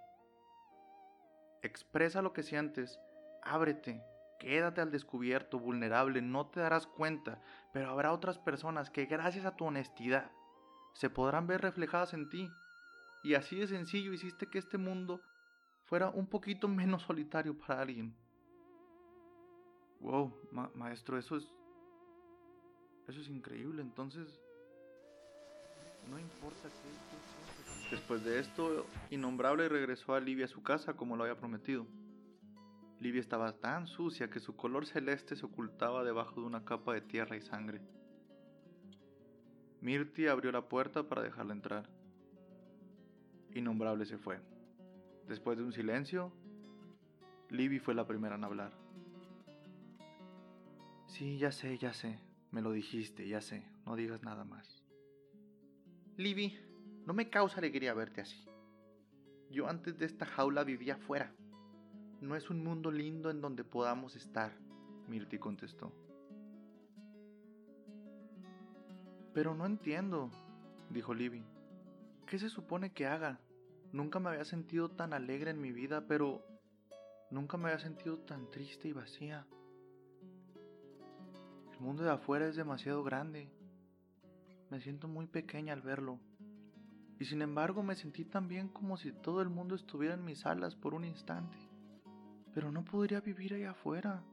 Expresa 1.61 2.21
lo 2.21 2.33
que 2.33 2.43
sientes, 2.43 2.99
ábrete, 3.43 4.03
quédate 4.39 4.81
al 4.81 4.91
descubierto, 4.91 5.59
vulnerable, 5.59 6.21
no 6.21 6.47
te 6.47 6.61
darás 6.61 6.87
cuenta, 6.87 7.41
pero 7.73 7.89
habrá 7.89 8.13
otras 8.13 8.39
personas 8.39 8.89
que 8.89 9.05
gracias 9.05 9.45
a 9.45 9.55
tu 9.55 9.65
honestidad 9.65 10.31
se 10.93 11.09
podrán 11.09 11.45
ver 11.45 11.61
reflejadas 11.61 12.13
en 12.13 12.29
ti. 12.29 12.49
Y 13.21 13.35
así 13.35 13.57
de 13.57 13.67
sencillo 13.67 14.13
hiciste 14.13 14.47
que 14.47 14.57
este 14.57 14.77
mundo 14.77 15.21
fuera 15.85 16.09
un 16.09 16.27
poquito 16.27 16.67
menos 16.81 17.03
solitario 17.03 17.57
para 17.57 17.81
alguien. 17.81 18.15
Wow, 19.99 20.33
maestro, 20.75 21.17
eso 21.17 21.35
es... 21.35 21.47
Eso 23.07 23.21
es 23.21 23.27
increíble, 23.27 23.81
entonces... 23.81 24.39
No 26.09 26.17
importa 26.17 26.69
qué, 26.69 27.95
Después 27.95 28.23
de 28.23 28.39
esto, 28.39 28.85
Innombrable 29.09 29.67
regresó 29.67 30.13
a 30.13 30.19
Livia 30.19 30.45
a 30.45 30.47
su 30.47 30.61
casa 30.61 30.93
como 30.93 31.15
lo 31.15 31.23
había 31.23 31.37
prometido. 31.37 31.87
Livia 32.99 33.21
estaba 33.21 33.53
tan 33.53 33.87
sucia 33.87 34.29
que 34.29 34.39
su 34.39 34.55
color 34.55 34.85
celeste 34.85 35.35
se 35.35 35.45
ocultaba 35.45 36.03
debajo 36.03 36.41
de 36.41 36.47
una 36.47 36.65
capa 36.65 36.93
de 36.93 37.01
tierra 37.01 37.37
y 37.37 37.41
sangre. 37.41 37.81
Mirti 39.81 40.27
abrió 40.27 40.51
la 40.51 40.67
puerta 40.67 41.03
para 41.07 41.21
dejarla 41.21 41.53
entrar. 41.53 41.89
Innombrable 43.55 44.05
se 44.05 44.17
fue. 44.17 44.39
Después 45.27 45.57
de 45.57 45.63
un 45.63 45.71
silencio, 45.71 46.33
Libby 47.49 47.79
fue 47.79 47.95
la 47.95 48.05
primera 48.05 48.35
en 48.35 48.43
hablar. 48.43 48.73
Sí, 51.07 51.37
ya 51.37 51.51
sé, 51.51 51.77
ya 51.77 51.93
sé. 51.93 52.19
Me 52.51 52.61
lo 52.61 52.71
dijiste, 52.71 53.27
ya 53.27 53.39
sé. 53.39 53.65
No 53.85 53.95
digas 53.95 54.23
nada 54.23 54.43
más. 54.43 54.83
Libby, 56.17 56.59
no 57.05 57.13
me 57.13 57.29
causa 57.29 57.59
alegría 57.59 57.93
verte 57.93 58.21
así. 58.21 58.45
Yo 59.49 59.67
antes 59.69 59.97
de 59.97 60.05
esta 60.05 60.25
jaula 60.25 60.63
vivía 60.63 60.95
afuera. 60.95 61.33
No 62.21 62.35
es 62.35 62.49
un 62.49 62.61
mundo 62.61 62.91
lindo 62.91 63.29
en 63.29 63.39
donde 63.39 63.63
podamos 63.63 64.17
estar, 64.17 64.51
Mirti 65.07 65.39
contestó. 65.39 65.93
Pero 69.33 69.55
no 69.55 69.65
entiendo, 69.65 70.29
dijo 70.89 71.13
Libby. 71.13 71.45
¿Qué 72.25 72.37
se 72.37 72.49
supone 72.49 72.91
que 72.91 73.07
haga? 73.07 73.39
Nunca 73.93 74.19
me 74.19 74.31
había 74.31 74.43
sentido 74.43 74.89
tan 74.89 75.13
alegre 75.13 75.51
en 75.51 75.61
mi 75.61 75.71
vida, 75.71 76.07
pero 76.07 76.45
nunca 77.31 77.55
me 77.55 77.69
había 77.69 77.79
sentido 77.79 78.19
tan 78.19 78.51
triste 78.51 78.89
y 78.89 78.93
vacía. 78.93 79.47
El 81.71 81.79
mundo 81.79 82.03
de 82.03 82.11
afuera 82.11 82.49
es 82.49 82.57
demasiado 82.57 83.01
grande. 83.01 83.49
Me 84.69 84.81
siento 84.81 85.07
muy 85.07 85.25
pequeña 85.25 85.71
al 85.71 85.81
verlo. 85.81 86.19
Y 87.17 87.23
sin 87.23 87.41
embargo 87.41 87.81
me 87.81 87.95
sentí 87.95 88.25
también 88.25 88.67
como 88.67 88.97
si 88.97 89.13
todo 89.13 89.41
el 89.41 89.49
mundo 89.49 89.75
estuviera 89.75 90.15
en 90.15 90.25
mis 90.25 90.45
alas 90.45 90.75
por 90.75 90.93
un 90.93 91.05
instante. 91.05 91.68
Pero 92.53 92.71
no 92.71 92.83
podría 92.83 93.21
vivir 93.21 93.53
allá 93.53 93.71
afuera. 93.71 94.23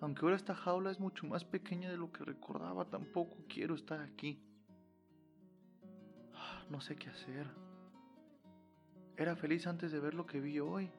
Aunque 0.00 0.22
ahora 0.22 0.36
esta 0.36 0.54
jaula 0.54 0.90
es 0.90 1.00
mucho 1.00 1.26
más 1.26 1.44
pequeña 1.44 1.90
de 1.90 1.96
lo 1.96 2.12
que 2.12 2.24
recordaba, 2.24 2.88
tampoco 2.88 3.44
quiero 3.48 3.74
estar 3.74 4.00
aquí. 4.00 4.42
Ah, 6.34 6.62
no 6.70 6.80
sé 6.80 6.96
qué 6.96 7.10
hacer. 7.10 7.46
Era 9.16 9.34
feliz 9.34 9.66
antes 9.66 9.90
de 9.90 9.98
ver 9.98 10.14
lo 10.14 10.26
que 10.26 10.40
vi 10.40 10.60
hoy 10.60 10.90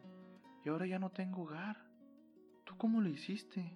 y 0.66 0.70
ahora 0.70 0.86
ya 0.86 1.00
no 1.00 1.12
tengo 1.12 1.44
hogar. 1.44 1.78
¿Tú 2.66 2.78
cómo 2.78 3.00
lo 3.00 3.10
hiciste? 3.10 3.74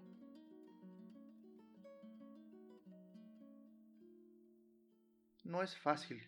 no 5.54 5.62
es 5.62 5.78
fácil. 5.78 6.20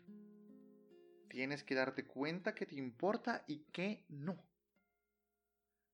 Tienes 1.30 1.64
que 1.64 1.74
darte 1.74 2.06
cuenta 2.06 2.54
que 2.54 2.68
te 2.68 2.76
importa 2.76 3.44
y 3.48 3.66
que 3.72 4.06
no. 4.08 4.38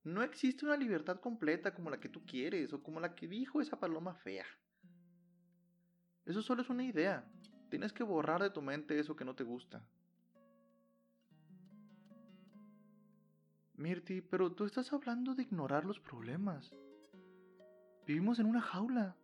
No 0.04 0.24
existe 0.24 0.66
una 0.66 0.78
libertad 0.78 1.20
completa 1.20 1.74
como 1.74 1.90
la 1.90 2.00
que 2.00 2.10
tú 2.10 2.26
quieres 2.26 2.74
o 2.74 2.82
como 2.82 3.00
la 3.00 3.14
que 3.14 3.28
dijo 3.28 3.62
esa 3.62 3.80
paloma 3.80 4.16
fea. 4.16 4.46
Eso 6.26 6.42
solo 6.42 6.62
es 6.64 6.70
una 6.70 6.84
idea. 6.84 7.24
Tienes 7.70 7.94
que 7.94 8.04
borrar 8.04 8.42
de 8.42 8.50
tu 8.50 8.62
mente 8.62 9.00
eso 9.00 9.16
que 9.16 9.26
no 9.26 9.36
te 9.36 9.44
gusta. 9.44 9.86
Mirti, 13.76 14.22
pero 14.22 14.52
tú 14.52 14.66
estás 14.66 14.92
hablando 14.94 15.34
de 15.36 15.44
ignorar 15.44 15.86
los 15.86 16.00
problemas. 16.00 16.72
Vivimos 18.06 18.40
en 18.40 18.46
una 18.48 18.62
jaula. 18.62 19.16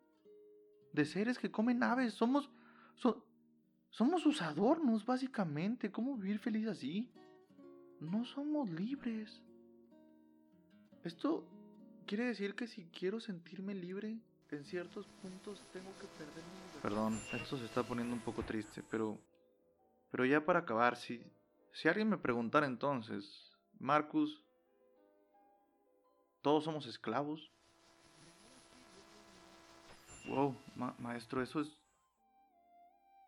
De 0.93 1.05
seres 1.05 1.39
que 1.39 1.51
comen 1.51 1.83
aves. 1.83 2.13
Somos... 2.13 2.49
Somos 3.89 4.21
sus 4.21 4.41
adornos, 4.41 5.05
básicamente. 5.05 5.91
¿Cómo 5.91 6.17
vivir 6.17 6.39
feliz 6.39 6.67
así? 6.67 7.11
No 7.99 8.25
somos 8.25 8.69
libres. 8.69 9.43
Esto 11.03 11.43
quiere 12.05 12.25
decir 12.25 12.55
que 12.55 12.67
si 12.67 12.85
quiero 12.85 13.19
sentirme 13.19 13.73
libre, 13.73 14.17
en 14.51 14.65
ciertos 14.65 15.05
puntos 15.21 15.61
tengo 15.73 15.91
que 15.99 16.07
perder 16.07 16.43
mi. 16.43 16.81
Perdón, 16.81 17.19
esto 17.33 17.57
se 17.57 17.65
está 17.65 17.83
poniendo 17.83 18.13
un 18.13 18.21
poco 18.21 18.43
triste, 18.43 18.83
pero... 18.89 19.19
Pero 20.09 20.25
ya 20.25 20.45
para 20.45 20.59
acabar, 20.59 20.95
si, 20.95 21.21
si 21.73 21.89
alguien 21.89 22.09
me 22.09 22.17
preguntara 22.17 22.65
entonces, 22.65 23.51
Marcus, 23.77 24.41
¿todos 26.41 26.63
somos 26.63 26.85
esclavos? 26.85 27.51
Wow, 30.27 30.55
maestro, 30.97 31.41
eso 31.41 31.59
es... 31.59 31.77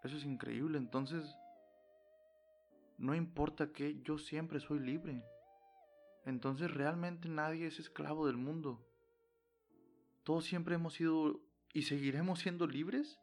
Eso 0.04 0.16
es 0.16 0.24
increíble, 0.24 0.78
entonces... 0.78 1.26
No 2.98 3.16
importa 3.16 3.72
qué, 3.72 4.02
yo 4.04 4.18
siempre 4.18 4.60
soy 4.60 4.80
libre. 4.80 5.24
Entonces 6.30 6.72
realmente 6.72 7.28
nadie 7.28 7.66
es 7.66 7.80
esclavo 7.80 8.28
del 8.28 8.38
mundo. 8.38 8.86
Todos 10.24 10.46
siempre 10.46 10.76
hemos 10.76 10.94
sido 10.94 11.42
y 11.74 11.82
seguiremos 11.82 12.40
siendo 12.40 12.68
libres. 12.68 13.20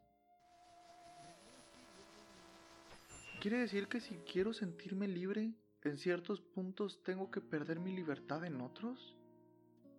Quiere 3.39 3.59
decir 3.59 3.87
que 3.87 4.01
si 4.01 4.15
quiero 4.17 4.51
sentirme 4.51 5.07
libre, 5.07 5.53
en 5.83 5.97
ciertos 5.97 6.41
puntos 6.41 7.01
tengo 7.03 7.31
que 7.31 7.39
perder 7.39 7.79
mi 7.79 7.95
libertad 7.95 8.43
en 8.43 8.59
otros. 8.59 9.15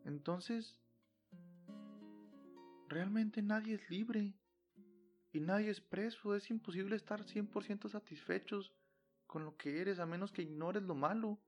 Entonces, 0.05 0.79
realmente 2.89 3.41
nadie 3.41 3.77
es 3.77 3.89
libre 3.89 4.35
y 5.33 5.41
nadie 5.41 5.71
es 5.71 5.81
preso. 5.81 6.35
Es 6.35 6.51
imposible 6.51 6.95
estar 6.97 7.25
100% 7.25 7.89
satisfechos 7.89 8.75
con 9.27 9.47
lo 9.47 9.57
que 9.57 9.81
eres 9.81 9.99
a 9.99 10.05
menos 10.05 10.31
que 10.31 10.43
ignores 10.43 10.83
lo 10.83 10.95
malo 10.95 11.39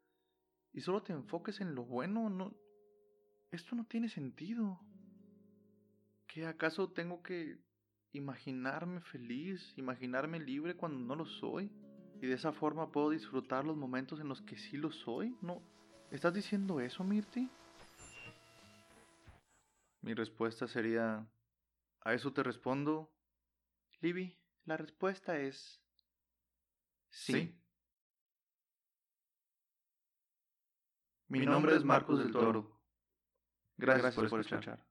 y 0.72 0.80
solo 0.80 1.02
te 1.02 1.12
enfoques 1.12 1.60
en 1.60 1.74
lo 1.74 1.84
bueno. 1.84 2.30
No, 2.30 2.54
esto 3.50 3.74
no 3.74 3.84
tiene 3.84 4.08
sentido. 4.08 4.80
¿Qué 6.26 6.46
acaso 6.46 6.90
tengo 6.90 7.22
que 7.22 7.58
imaginarme 8.12 9.00
feliz, 9.00 9.76
imaginarme 9.76 10.38
libre 10.38 10.76
cuando 10.76 10.98
no 11.00 11.16
lo 11.16 11.26
soy? 11.26 11.70
Y 12.22 12.26
de 12.26 12.34
esa 12.34 12.52
forma 12.52 12.92
puedo 12.92 13.10
disfrutar 13.10 13.64
los 13.64 13.76
momentos 13.76 14.20
en 14.20 14.28
los 14.28 14.42
que 14.42 14.56
sí 14.56 14.76
lo 14.76 14.92
soy. 14.92 15.36
¿No? 15.40 15.62
¿Estás 16.10 16.34
diciendo 16.34 16.80
eso, 16.80 17.02
Mirti? 17.02 17.48
Mi 20.02 20.14
respuesta 20.14 20.66
sería, 20.66 21.26
a 22.00 22.14
eso 22.14 22.32
te 22.32 22.42
respondo, 22.42 23.12
Libby, 24.00 24.38
la 24.64 24.76
respuesta 24.76 25.38
es 25.38 25.82
sí. 27.10 27.54
Mi 31.30 31.46
nombre 31.46 31.76
es 31.76 31.84
Marcos 31.84 32.18
del 32.18 32.32
Toro. 32.32 32.68
Gracias, 33.76 34.16
por, 34.16 34.40
escuchar. 34.40 34.84